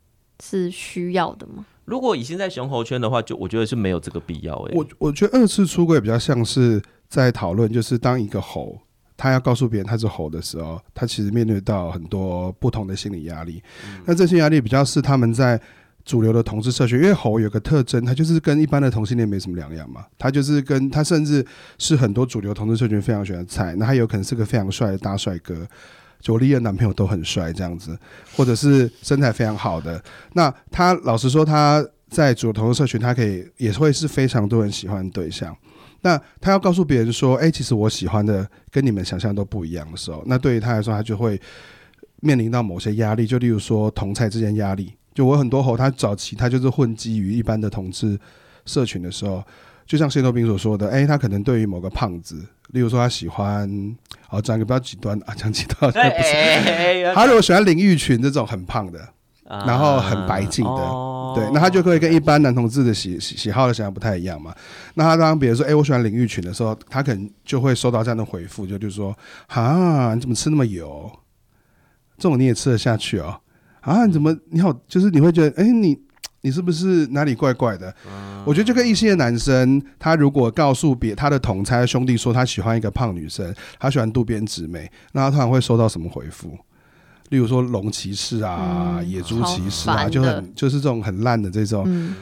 [0.43, 1.65] 是需要的吗？
[1.85, 4.71] 如果已经在熊猴圈的话，就我觉得是没有这个必要，欸。
[4.71, 8.77] 哎，我我觉得二次出柜比较像是在讨论，就是当一个猴。
[9.19, 13.61] 他要告诉别人他是猴的时候，他其实面对到很多不同的心理压力。
[13.85, 15.59] 嗯、那这些压力比较是他们在
[16.05, 20.05] 主流的同志社群，因为猴有个特征，他就是跟一般的同性恋没什么两样嘛。
[20.17, 21.45] 他就是跟他甚至
[21.77, 23.75] 是很多主流同志社群非常喜欢的菜。
[23.77, 25.67] 那他有可能是个非常帅的大帅哥，
[26.21, 27.99] 就我历任男朋友都很帅这样子，
[28.35, 30.01] 或者是身材非常好的。
[30.33, 35.55] 那他老实说，他在主流同志社群，他可以也会是非常多人喜欢的对象。
[36.01, 41.39] 那他要告诉别人说，哎、其实我喜欢的跟你们想象都不一样的时候，那对于他来说，他就会
[42.21, 44.93] 面临到某些压力，就例如说同菜之间压力。
[45.13, 48.17] 就我很多猴，他早期他就是混迹于一般的同志
[48.65, 49.43] 社群的时候，
[49.85, 53.69] 就像谢豆斌所说的，哎、他可能对于某个胖子，例如说他喜欢，
[54.29, 59.09] 哦，讲一个比较极端啊，讲极端不是，他如果喜欢林玉群这种很胖的。
[59.49, 64.53] 然后很白净的，哦、对，那他就可以跟一般男同志的喜喜喜好的想法不太一样嘛。
[64.93, 71.11] 那他当别人说，哎、欸，我喜欢领域裙的时候，他可能就会收到这样的回复，就就是说，啊，你怎么吃那么油？
[72.17, 73.41] 这种你也吃得下去哦？
[73.81, 75.99] 啊，你怎么你好，就是你会觉得，哎、欸，你
[76.41, 77.91] 你是不是哪里怪怪的？
[78.05, 86.55] 嗯、我觉得就跟异性的男生，他如果告诉别他的同差兄弟说他喜欢一个胖女生，他喜欢渡边直美，那他突然会收到什么回复？
[87.29, 92.15] 例如说龙骑士啊，嗯、野猪骑士啊，就很就是这种很烂的这种，嗯、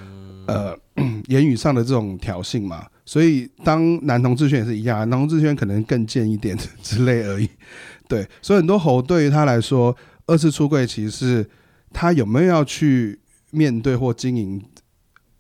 [0.48, 0.78] 呃，
[1.28, 2.86] 言语上的这种挑衅嘛。
[3.06, 7.50] 所以当男同志圈也是一样，男同志圈可能更贱一点之类而已。
[8.10, 9.96] 对，所以很多猴对于他来说，
[10.26, 11.50] 二次出柜其实是
[11.94, 13.18] 他有没有要去
[13.52, 14.62] 面对或经营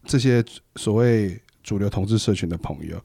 [0.05, 0.43] 这些
[0.77, 2.97] 所谓主流同志社群的朋友。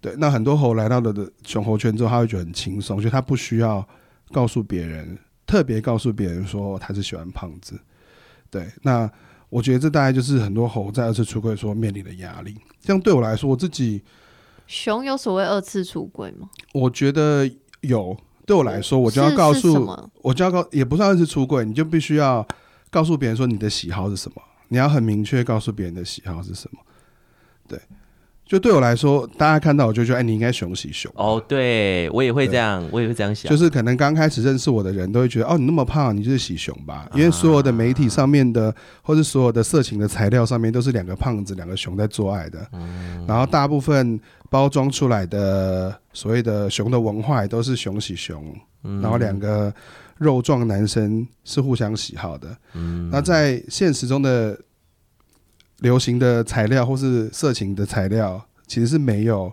[0.00, 3.86] 对，那很多猴来到了的熊猴圈之后，他会觉得很轻松，就他不需要
[4.32, 5.16] 告诉别人。
[5.50, 7.76] 特别告诉别人说他是喜欢胖子，
[8.48, 9.10] 对，那
[9.48, 12.56] 我觉得这大概就是很多猴在二次出柜所面临的压力。
[12.80, 14.00] 这样对我来说，我自己
[14.68, 16.48] 熊有所谓二次出柜吗？
[16.72, 18.16] 我觉得有。
[18.46, 19.86] 对我来说，我就要告诉，
[20.22, 22.46] 我就要告，也不算二次出柜，你就必须要
[22.90, 26.80] 告诉别人说你的喜好是什么，你要很明确告诉别人的喜好是什么，
[27.68, 27.80] 对。
[28.50, 31.08] 就对我来说，大家看到我就觉得，哎，你应该熊喜熊。
[31.14, 33.48] 哦，对我也会这样，我也会这样想。
[33.48, 37.08] 就是可能刚开始认识我的人都会觉得，哦，你那么胖，你就是喜熊吧？
[37.14, 42.58] 因为所有的媒体上面的，或是所有的色情的材料上面，都是两个胖子、两个熊在做爱的。
[43.24, 48.44] 然后大部分包装出来的所谓的熊的文化，也都是熊喜熊。
[48.82, 49.72] 然后两个
[50.18, 52.48] 肉壮男生是互相喜好的。
[52.74, 54.58] 嗯那在现实中的。
[55.80, 59.52] 流行的材料或是色情的材料，其实是没有，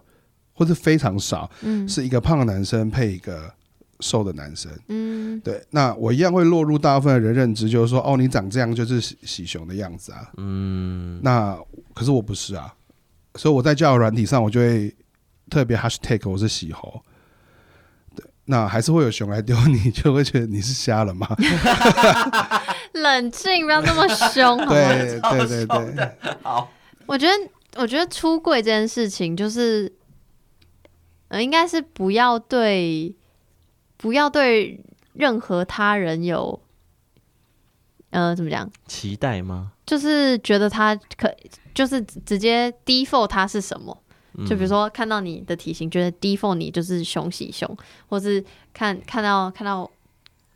[0.53, 1.49] 或是非常少。
[1.61, 3.51] 嗯，是一个胖的男生配一个
[3.99, 4.71] 瘦的男生。
[4.87, 5.61] 嗯，对。
[5.71, 10.31] 那我一样会落入大部分的人认知，就是说，哦，你长这样就是喜喜熊的样子啊。
[10.37, 11.57] 嗯，那
[11.93, 12.73] 可是我不是啊，
[13.35, 14.93] 所以我在交友软体上，我就会
[15.49, 17.01] 特别 hashtag 我是喜猴。
[18.49, 21.27] 那还是会有熊来丢你，就会觉得你是瞎了吗？
[22.93, 24.57] 冷静，不要那么凶。
[24.67, 26.71] 对对对对，好。
[27.05, 27.33] 我觉得，
[27.75, 29.93] 我觉得出柜这件事情，就是，
[31.27, 33.15] 呃，应该是不要对，
[33.97, 34.81] 不要对
[35.13, 36.61] 任何他人有，
[38.11, 38.69] 呃，怎么讲？
[38.87, 39.73] 期待吗？
[39.85, 41.33] 就是觉得他可，
[41.73, 44.03] 就是直接 default 他是什么？
[44.45, 47.75] 就比如说看到你的体型，觉得 default 你就是熊喜熊，
[48.07, 49.89] 或是看看到看到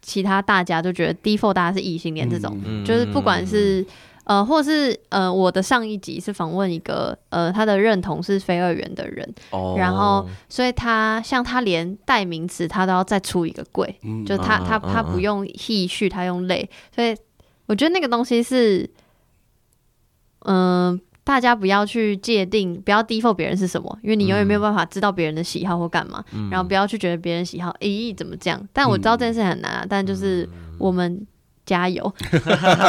[0.02, 3.84] 其他大家就觉得 default 大家是异性恋这种，嗯、就是不管是
[4.26, 17.18] 呃，或是呃，我的上一集是访问一个呃，他的认同是非二元的人，哦、然后所以他像他连代名词他都要再出一个柜，嗯、就他他他不用 he she 他用 they，所以
[17.66, 18.88] 我觉得那个东西是
[20.42, 20.92] 嗯。
[20.92, 26.24] 呃大家不要去界定，不要 default 别人是什么，因为你永远没有办法知道别人的喜好或干嘛。
[26.34, 28.68] 嗯、然后不要去觉得别人喜好，咦、欸，怎么这样？
[28.74, 30.50] 但我知道这件事很难啊，嗯、但就是
[30.80, 31.26] 我们
[31.64, 32.12] 加油。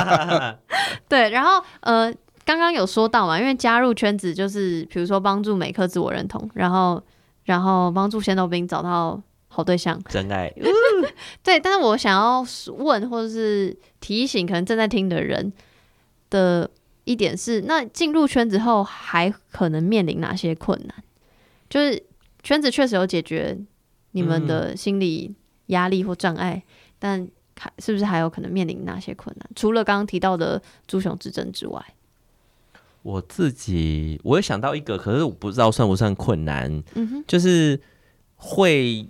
[1.09, 2.13] 对，然后呃，
[2.47, 7.03] 刚刚有说到嘛，因为加入圈子就是，比如说帮助每颗自我认同，然后
[7.45, 10.51] 然后帮助先头兵找到好对象，真爱。
[11.45, 12.43] 对，但是我想要
[12.79, 15.53] 问或者是提醒，可能正在听的人
[16.31, 16.71] 的。
[17.05, 21.03] 一点是，那进入圈子后还可能面临哪些困难？
[21.69, 22.01] 就是
[22.43, 23.59] 圈子确实有解决
[24.13, 25.35] 你们的心理
[25.67, 26.63] 压力或障碍，嗯、
[26.99, 27.29] 但
[27.79, 29.51] 是不是还有可能面临哪些困难？
[29.57, 31.85] 除了刚刚提到的猪熊之争之外，
[33.03, 36.71] 我自己我也想到一个，可是我不知道算不算困难。
[36.95, 37.81] 嗯哼，就是
[38.37, 39.05] 会，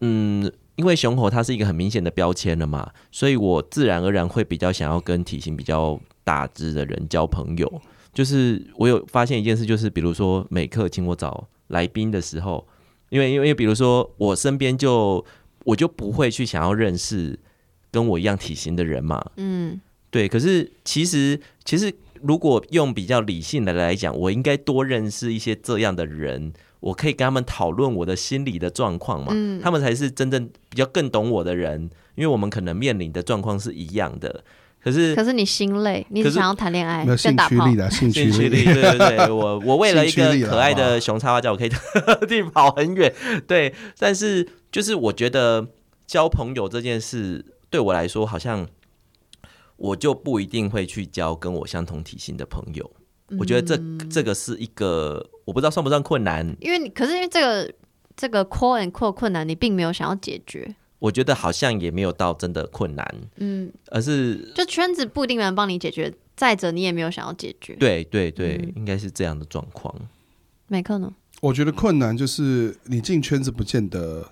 [0.00, 6.00] 嗯，因为熊猴它是一个很明显的标签了嘛，所以我自然而然会比较想要跟体型比较。
[6.24, 12.66] 大只的人交朋友，就是我有发现一件事，就是比如说美克请我找来宾的时候，
[13.08, 15.24] 因为因为比如说我身边就
[15.64, 17.38] 我就不会去想要认识
[17.90, 20.28] 跟我一样体型的人嘛，嗯，对。
[20.28, 21.92] 可是其实其实
[22.22, 34.44] 如果用比较理性的来讲，我应该多认识一些这样的人，我可以跟他们讨论我的心理的状况嘛，他们才是真正比较更懂我的人，因为我们可能面临的状况是一样的。
[34.82, 43.12] 可是可是你心累，你只想要谈恋爱，没有兴趣力的 兴趣力，对对对，我我为了一个可爱的熊插画家，我可以特 地跑很远，
[43.46, 45.68] 对，但是就是我觉得
[46.06, 48.66] 交朋友这件事对我来说，好像
[49.76, 52.90] 我就不一定会去交跟我相同体型的朋友。
[53.38, 57.72] 我觉得这、嗯、这个是一个我不知道算不算困难，因为你可是因为这个
[58.16, 60.74] 这个 quote and quote 困难，你并没有想要解决。
[61.00, 69.94] 我觉得好像也没有到真的困难，嗯，而是就圈子不一定能帮你解决，再者你也没有想要解决，对对对，嗯、应该是这样的状况。
[70.68, 74.30] 没可能，我觉得困难就是你进圈子不见得，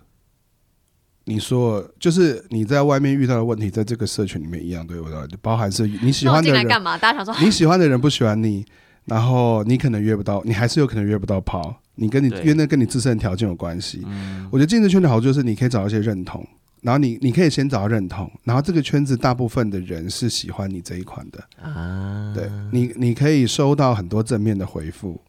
[1.24, 5.38] 你说就是你在外面遇到的问题，在这个社群里面一样，对不对？
[5.40, 6.96] 包含是你喜欢的人干嘛？
[6.98, 8.64] 大家想说你喜欢的人不喜欢你，
[9.06, 11.80] 然后你可能约不到，你还是有可能约不到炮。
[11.98, 14.02] 你跟你因为那跟你自身的条件有关系。
[14.06, 16.46] 嗯、我觉得进这圈的好处就是你可以找到一些认同。
[16.80, 25.20] 然后你你可以先找到认同，然后这个圈子大部分的人是喜欢你这一款的啊，对你你可以收到很多正面的回复，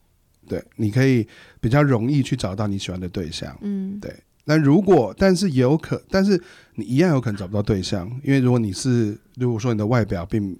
[0.47, 1.27] 对，你可以
[1.59, 4.13] 比较容易去找到你喜欢的对象，嗯，对。
[4.45, 6.39] 那如果但是也有可，但是
[6.75, 10.55] 你一样有可能找不到对象，因为如果你是如果说你的外表并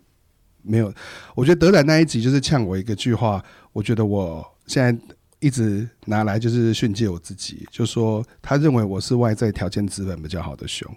[0.64, 0.92] 没有，
[1.36, 5.00] 我觉得德仔那一集就是呛我一个句话，我觉得我现在。
[5.40, 10.94] 一直拿来就是训诫我自己，就说他认为我是外在条件资本比较好的熊。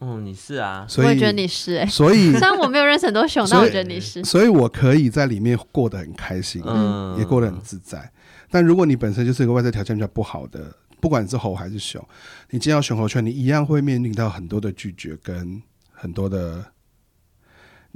[0.00, 8.10] 嗯，你是啊，所以我也觉得你是哎、欸，所以 虽然我没有认识很多熊，但我觉得你是，所以我可以在里面过得很开心，嗯，也过得很自在。
[8.50, 12.02] 但如果你本身就是一个外在条件比较不好的，不管是猴还是熊，
[12.48, 15.62] 你进到熊猴圈，你一样会面临到很多的拒绝跟
[15.92, 16.64] 很多的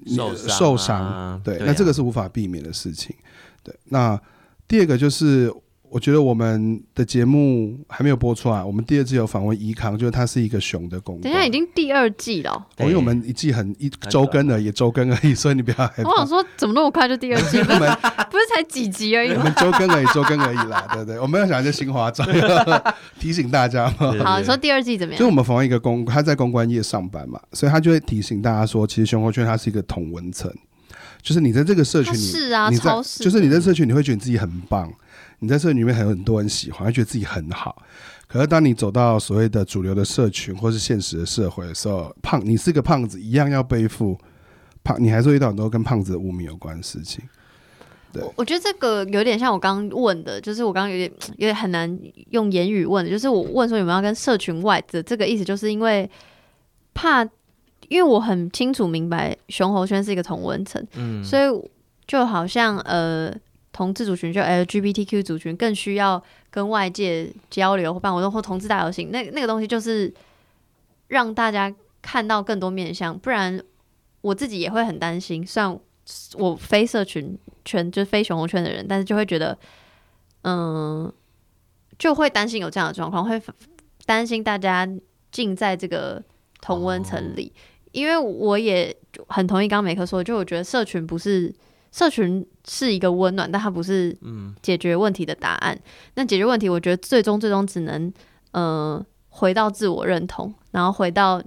[0.07, 1.41] 受伤、啊，受伤。
[1.43, 3.17] 对，那这个是无法避免的事情。
[3.63, 4.21] 对，那
[4.69, 5.53] 第二个就是。
[5.95, 8.61] 我觉得我们的节目还没有播出来。
[8.61, 11.23] 我们第二季有访问怡康，就是他是一个熊的公关。
[11.23, 16.11] 等一下已经第二季了，哦，因为我们一季很一周更而已，周更而已，所以你不要害怕。
[16.11, 17.59] 我想说，怎么那么快就第二季？
[17.59, 17.79] 我们
[18.29, 19.37] 不是才几集而已吗？
[19.39, 21.21] 我们周更而已，周更而已啦，对不对？
[21.21, 22.25] 我们要想一些新花招，
[23.21, 24.13] 提醒大家嘛。
[24.25, 25.21] 好，你说第二季怎么样？
[25.21, 30.53] 就我们访问一个公，他在公关业上班嘛，所以他就会提醒大家说，其实熊猴圈它是一个同文层，
[31.23, 34.93] 就是你在这个社群里，是啊，你在超市就是你在社群，你会觉得你自己很棒。
[35.45, 37.83] 你在社群里面还有很多人喜欢，觉得自己很好。
[38.27, 44.19] 可是当你走到所谓的主流的社群或是现实的社会的时候，胖，你是个胖子，一样要背负
[44.83, 47.23] 胖，你还是会遇到很多跟胖子的污名有关的事情。
[48.13, 56.11] 对，我觉得这个有点像我刚刚问的，就是我刚刚有点 有点很难用言语问的，就是我问说有没有要跟社群外的这个意思，就是因为
[56.95, 57.23] 怕，
[57.89, 61.43] 因为我很清楚明白熊猴圈是一个同温层，嗯，所以
[62.07, 63.33] 就好像呃。
[63.75, 70.15] 同志族群就 LGBTQ 族群更需要跟外界交流或办活动或同志大游行，那那个东西就是
[71.09, 73.61] 让大家看到更多面向，不然
[74.21, 75.45] 我自己也会很担心。
[75.45, 75.77] 虽然
[76.35, 79.59] 我非社群圈就是非熊猴圈的人，但是就会觉得，
[80.43, 81.13] 嗯，
[81.99, 83.43] 就会担心有这样的状况，会
[84.07, 84.89] 担心大家
[85.33, 86.23] 浸在这个
[86.61, 87.53] 同温层里。
[87.91, 88.97] 因为我也
[89.27, 91.53] 很同意刚刚美克说，就我觉得社群不是。
[91.95, 94.17] 社群是一个温暖，但它不是
[94.61, 95.73] 解决问题的答案。
[95.77, 95.83] 嗯、
[96.17, 98.13] 那解决问题，我觉得最终最终只能，
[98.51, 101.41] 呃，回到自我认同，然后回到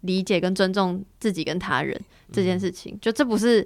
[0.00, 1.96] 理解跟尊重自己跟他人
[2.32, 2.94] 这件事情。
[2.94, 3.64] 嗯、就这不是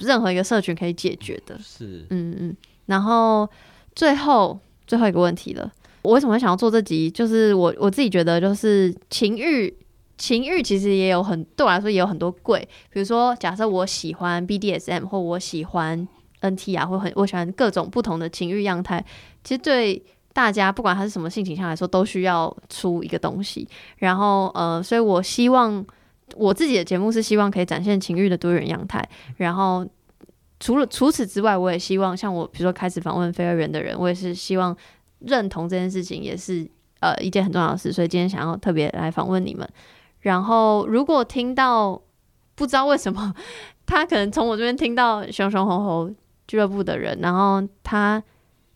[0.00, 1.58] 任何一个社群可以解决的。
[1.58, 2.56] 是，嗯嗯。
[2.84, 3.48] 然后
[3.94, 5.72] 最后最后一个问题了，
[6.02, 7.10] 我为什么会想要做这集？
[7.10, 9.74] 就是我我自己觉得，就是情欲。
[10.20, 12.60] 情欲其实也有很，对我来说也有很多贵，
[12.90, 16.06] 比如说假设我喜欢 BDSM 或我喜欢
[16.42, 19.02] NT 啊，或很我喜欢各种不同的情欲样态，
[19.42, 20.04] 其实对
[20.34, 23.66] 大家不管他是什么性倾向来说，都需要出一个东西。
[23.96, 25.82] 然后呃，所以我希望
[26.36, 29.02] 我自己的节目是希望可以展现情欲的多元样态。
[29.38, 29.88] 然后
[30.60, 34.76] 除了除此之外，我也希望像我比如说开始访问非二元的人，我也是希望
[35.20, 37.90] 认同这件事情也是呃一件很重要的事。
[37.90, 39.66] 所以今天想要特别来访问你们。
[40.20, 42.00] 然后，如果听到
[42.54, 43.34] 不知道为什么，
[43.86, 46.10] 他可能从我这边听到熊熊猴猴
[46.46, 48.22] 俱乐部的人，然后他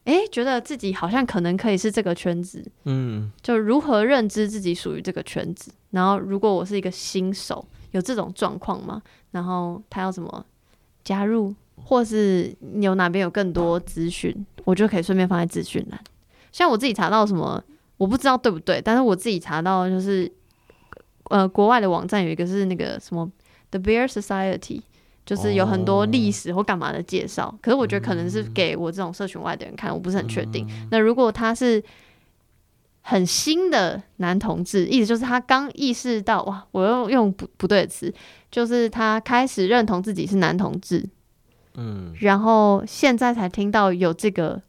[0.04, 5.70] 诶觉得自己好像可能可以是这个圈子，嗯，就如何认知自己属于这个圈子。
[5.90, 9.02] 然后，如果我是一个新手，有这种状况吗？
[9.32, 10.44] 然后他要怎么
[11.04, 14.34] 加入，或是你有哪边有更多资讯，
[14.64, 16.00] 我就可以顺便放在资讯栏。
[16.52, 17.62] 像我自己查到什么，
[17.98, 20.32] 我不知道对不对，但是我自己查到就是。
[21.30, 23.30] 呃，国外的网站有一个是那个什么
[23.70, 24.82] The Bear Society，
[25.24, 27.46] 就是有很多历史或干嘛的介绍。
[27.46, 27.54] Oh.
[27.62, 30.66] 可是我觉得可能是给我这种社群外的人看，我不是很确定。
[30.66, 30.88] Mm hmm.
[30.90, 31.82] 那如果他是
[33.00, 38.12] 很新的男同志，意思就是他刚意识到哇，我用用不不对的词，
[38.50, 41.06] 就是他开始认同自己是男同志，
[41.74, 44.62] 嗯，然后现在才听到有这个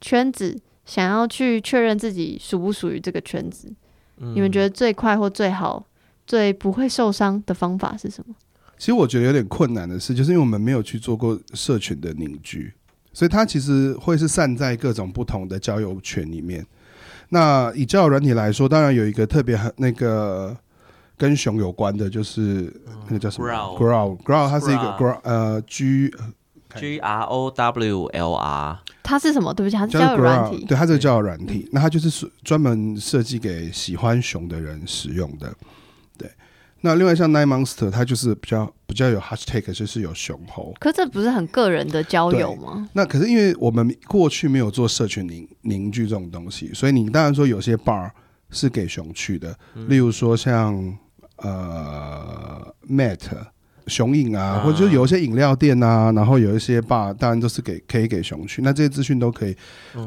[0.00, 3.72] 圈子，想要去确认自己属不属于这个圈子。
[4.18, 5.84] 嗯、你们觉得最快或最好、
[6.32, 8.34] 最不会受伤的方法是什么？
[8.78, 12.72] 其实我觉得有点困难的是，就是因为我们没有去做过社群的凝聚，
[13.12, 16.66] 所以它其实会是散在各种不同的交友圈里面。
[17.28, 20.56] 那以交友软体来说，当然有一个特别很那个
[21.18, 22.72] 跟熊有关的，就是
[23.08, 26.10] 那个叫什么？Grow，Grow，Grow，它是一个 Grow，呃，G
[26.76, 29.52] G R O W L R，它是什么？
[29.52, 30.64] 对不起，它是交友软体。
[30.64, 35.54] 对，它这个交友软体，那它就是专门设计给喜欢熊的人使用的。
[36.84, 40.74] 那另外像 Nine Monster，它就是比较比较有 hashtag，就是有熊猴。
[40.80, 42.88] 可这不是很个人的交友吗？
[42.92, 48.10] 那可是因为我们过去没有做社群凝凝聚这种东西，所以你当然说有些 bar
[48.50, 50.98] 是给熊去的，嗯、例如说像
[51.36, 53.20] 呃 Matt
[53.86, 58.60] 熊饮啊，啊或者就有一些饮料店啊，然后有一些 bar 当然都是给可以给熊去。
[58.60, 59.56] 那这些资讯都可以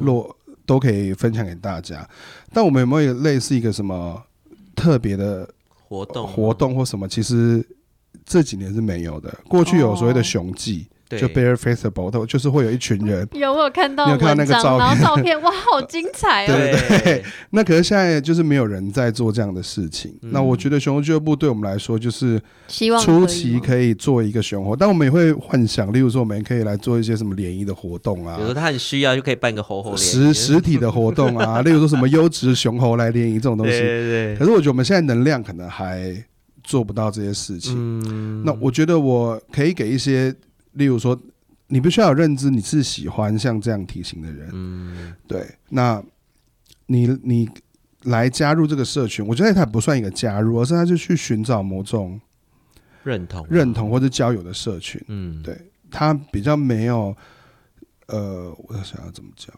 [0.02, 2.06] 落、嗯、都可以分享给大家。
[2.52, 4.22] 但我们有没有类似一个什么
[4.76, 5.50] 特别的？
[5.88, 7.66] 活动活动或什么，其实
[8.26, 9.34] 这几年是没有的。
[9.48, 10.88] 过去有所谓的雄记。
[11.16, 13.28] 哦就 Barefacable，就是会有一群人。
[13.34, 14.80] 有我有看到，你有看到那个照片？
[14.80, 16.48] 然后照片哇， 好精彩哦！
[16.48, 17.24] 对对对。
[17.52, 20.12] 那可是现在就是没有人在做这样的事情。
[20.22, 28.36] 嗯、那我觉得熊猴俱乐部对我们来说，就是希望初期可以做一个熊猴，但我们也会幻想，例如说我们可以来做一些什么联谊的活动啊。
[28.36, 31.62] 比如说他很需要，就可以办个猴猴实实体的活动啊。
[31.62, 33.74] 例如说什么优质熊猴来联谊这种东西。
[33.74, 34.36] 对对对。
[34.38, 36.16] 可是我觉得我们现在能量可能还
[36.64, 37.74] 做不到这些事情。
[37.78, 38.44] 嗯。
[38.46, 40.34] 那我觉得我可以给一些，
[40.76, 41.20] 例如说。
[41.68, 45.44] 你必须要有认知，你是喜欢像这样体型的人，嗯，对。
[45.70, 46.00] 那
[46.86, 47.50] 你你
[48.04, 52.22] 来加入这个社群，我觉得它不算一个加入，而是他就去寻找某种
[53.04, 55.60] 认同、认同或者交友的社群，嗯，对。
[55.90, 57.18] 他比较没有，
[58.06, 59.52] 呃，我想要怎么讲？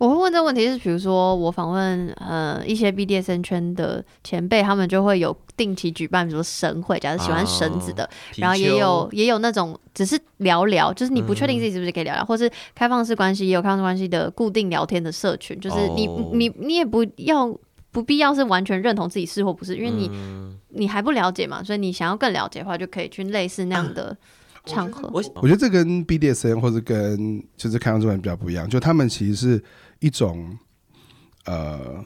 [0.00, 17.54] 我会问这个问题是，比如说我访问呃一些 BDSN 圈的前辈，他们就会有定期举办，比如说绳会，假如喜欢绳子的，哦、然后也有也有那种只是聊聊，就是你不确定自己是不是可以聊聊，嗯、或是开放式关系也有开放式关系的固定聊天的社群，就是你、哦、你你也不要
[17.90, 24.16] 不必要是完全认同自己是或不是，因为你、嗯、你还不了解嘛，所以你想要更了解的话，就可以去类似那样的
[24.64, 25.10] 场合。
[25.12, 29.62] 我我觉得这跟 BDSN 或者跟就是开放式关系比较不一样，就他们其实是。
[30.00, 30.58] 一种
[31.46, 32.04] 呃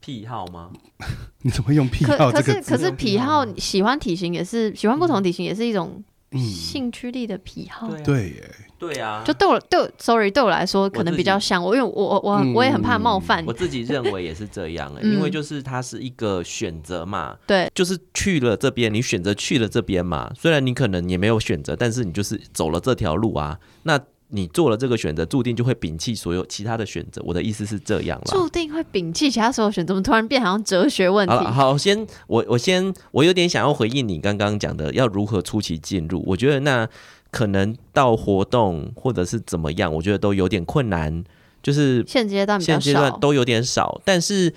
[0.00, 0.70] 癖好吗？
[1.42, 2.54] 你怎么会用癖好这个？
[2.54, 6.02] 可是可是癖好喜欢体型也是喜欢不同体型也是一种
[6.32, 7.88] 兴趣力的癖好。
[7.88, 9.22] 嗯、对耶，对啊。
[9.24, 13.44] 就对我对，sorry，对我来说可能比较像我，因为我我我我也很怕冒犯。
[13.46, 17.36] 我自己认为也是这样哎，因为就是它是一个选择嘛。
[17.46, 20.32] 对，就是去了这边，你选择去了这边嘛。
[20.36, 23.58] 虽然你可能也没有选择，但是你就是走了这条路啊。
[23.84, 23.98] 那
[24.28, 27.22] 你做了这个选择，注定就会摒弃所有其他的选择。
[27.24, 29.88] 我的意思是这样了，注定会摒弃其他所有选择。
[29.88, 31.32] 怎么突然变好像哲学问题？
[31.32, 36.22] 好，好，先我我先我有点想要回应你刚刚讲的，要如何出奇进入？
[36.26, 36.88] 我觉得那
[37.30, 41.22] 可能到活动或者是怎么样，我觉得都有点困难。
[41.62, 44.52] 就是现阶段现阶段都有点少，但是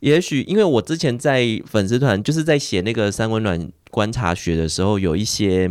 [0.00, 5.70] 也许因为我之前在粉丝团就是在写那个三温暖观察学的时候，有一些。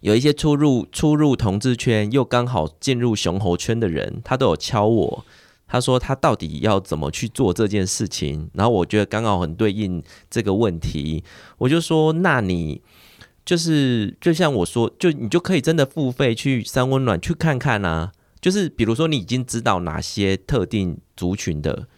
[0.00, 5.24] 有一些初入初入同志圈又刚好进入熊猴圈的人，他都有敲我，
[5.66, 11.24] 他说他到底要怎么去做这件事情，然后我觉得刚好很对应这个问题，
[11.58, 12.80] 我就说，那你
[13.44, 21.88] 就是就像我说，就你就可以真的付费去三温暖去看看啊，就是比如说你已经知道哪些特定族群的，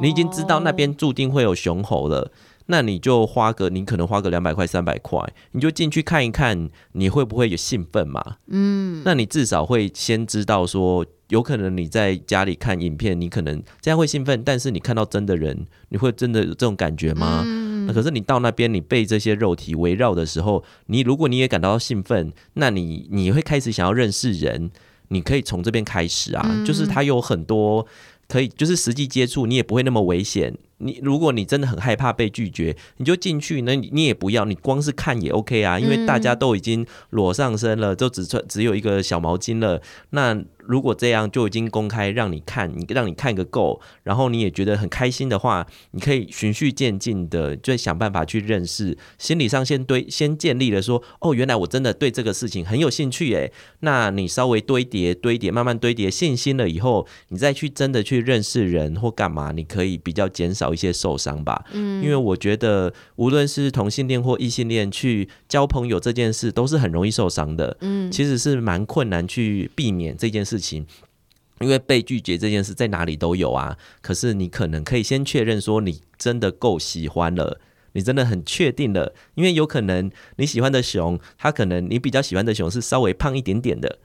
[0.00, 2.30] 你已经知道那边注定会有雄猴了。
[2.66, 5.20] 那你就花个，你可能花个两百块、三百块，
[5.52, 8.36] 你就进去看一看，你会不会有兴奋嘛？
[8.48, 17.42] 嗯，那你至少会先知道说，有可能你在家里看影片，你可能这样会兴奋，但是你看到真的人，你会真的有这种感觉吗？
[17.44, 24.70] 嗯，那可是你到那边，你被这些肉体围绕的时候，你如果你也感到兴奋，那你你会开始想要认识人，
[25.08, 27.86] 你可以从这边开始啊，嗯，就是它有很多。
[28.32, 30.56] 可以，就是实际接触，你也不会那么危险。
[30.78, 39.82] 你如果你真的很害怕被拒绝，你就进去，那你你也不要，你光是看也 OK 啊，因为大家都已经裸上身了，就只穿只有一个小毛巾了。
[40.10, 53.52] 那如果这样就已经公开让你看，你让你看个够，然后你也觉得很开心的话，你可以循序渐进的，就想办法去认识，心理上先堆先建立了说，哦，原来我真的对这个事情很有兴趣诶。
[53.80, 61.64] 那你稍微堆叠堆叠，慢慢堆叠信心了以后，你再去真的去认识人或干嘛，你可以比较减少一些受伤吧。
[61.72, 67.76] 嗯，因为我觉得无论是同性恋或异性恋去交朋友这件事，都是很容易受伤的。
[67.80, 70.51] 嗯，其实是蛮困难去避免这件事。
[70.52, 70.86] 事情，
[71.60, 73.78] 因为被拒绝这件事在哪里都有啊。
[74.02, 77.60] 可是你可能可以先确认说，你真的够喜欢了，
[77.94, 79.14] 你真的很确定了。
[79.34, 83.98] 因为有可能你喜欢的熊，它可能你比较喜欢的熊是稍微胖一点点的，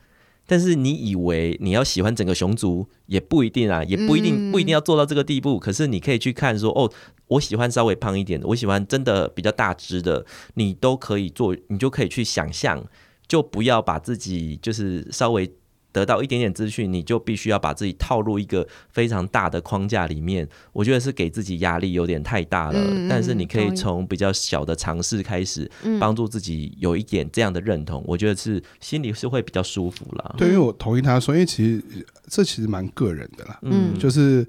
[0.46, 5.60] 但是你以为你要喜欢整个熊族也不一定啊，也不一定不一定要做到这个地步。
[5.60, 6.90] 可是你可以去看说，哦，
[7.28, 12.86] 我喜欢稍微胖一点的，我喜欢真的比较大只的，你都可以做，你就可以去想象，
[13.28, 15.52] 就不要把自己就是稍微。
[15.92, 20.48] 得到一点点资讯，你就必须要把自己套入一个非常大的框架里面。
[20.72, 22.80] 我觉得是给自己压力有点太大了。
[22.80, 25.70] 嗯、但是你可以从比较小的尝试开始，
[26.00, 28.02] 帮助自己有一点这样的认同。
[28.02, 30.36] 嗯、我觉得是心里是会比较舒服了。
[30.38, 31.84] 对，因为我同意他说，因为其实
[32.28, 33.60] 这其实蛮个人的啦。
[33.64, 34.48] 嗯，就是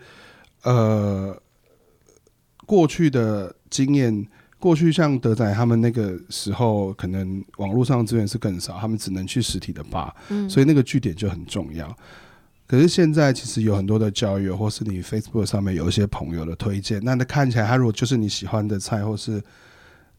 [0.63, 1.35] 呃，
[2.67, 4.27] 过去的经验。
[4.59, 11.97] 过去像德仔他们那个时候，可能网络上资源是更少，他们只能去实体的吧，嗯，所以那个据点就很重要。
[12.67, 19.43] 可是现在其实有很多的交友，或是你 Facebook 上面有一些朋友的推荐，那那看起来他如果就是你喜欢的菜，或是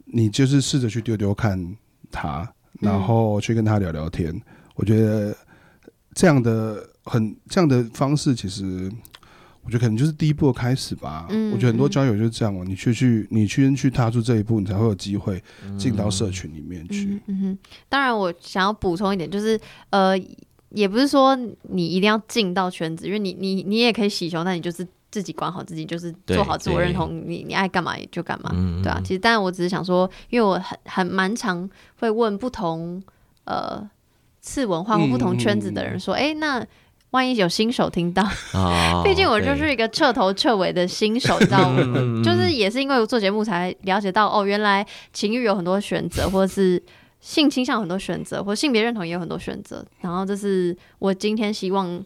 [0.06, 1.76] 你就是试着去丢丢看
[2.10, 4.34] 他，然后去跟他聊聊天，
[4.76, 5.36] 我觉得
[6.14, 8.92] 这样的很这样的方式其实。
[9.70, 11.28] 我觉得可能就是第一步的开始吧。
[11.30, 15.40] 嗯，我觉得很多交友就是这样哦，你去去，你去去踏出这一步，你才会有机会
[15.78, 17.06] 进到社群里面去。
[17.06, 17.58] 嗯，嗯哼，
[17.88, 19.60] 当然我想要补充一点，就是
[19.92, 20.20] 呃，
[20.70, 29.00] 也不是说你一定要进到圈子，因为你你你也可以洗熊，但你就是自己管好自己，就是做好自我认同，你你爱干嘛就干嘛，嗯、对啊。
[29.06, 33.00] 其实，但我只是想说，因为我很很蛮常会问不同
[33.44, 33.88] 呃
[34.42, 36.68] 次文化或不同圈子的人说，哎、嗯嗯，那。
[37.12, 38.24] 万一有新手听到，
[39.04, 42.22] 毕、oh, 竟我就是一个彻头彻尾的新手，你知道吗？
[42.24, 46.82] 就是也是因为我做节目才了解到，哦，原来情欲有很多选择，或者是
[47.20, 49.84] 性倾向很多选择，或性别认同也有很多选择。
[50.02, 52.00] 然后这是我今天希望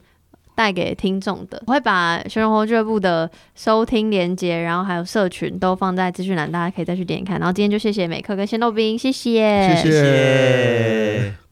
[0.55, 1.61] 带给听众的。
[1.67, 7.37] 我会把熊熊活俱乐部的收听连接，然后还有社群都放在资讯栏，大家可以再去点看。
[7.37, 11.42] 然后今天就谢谢美克跟鲜豆冰，谢谢，谢谢。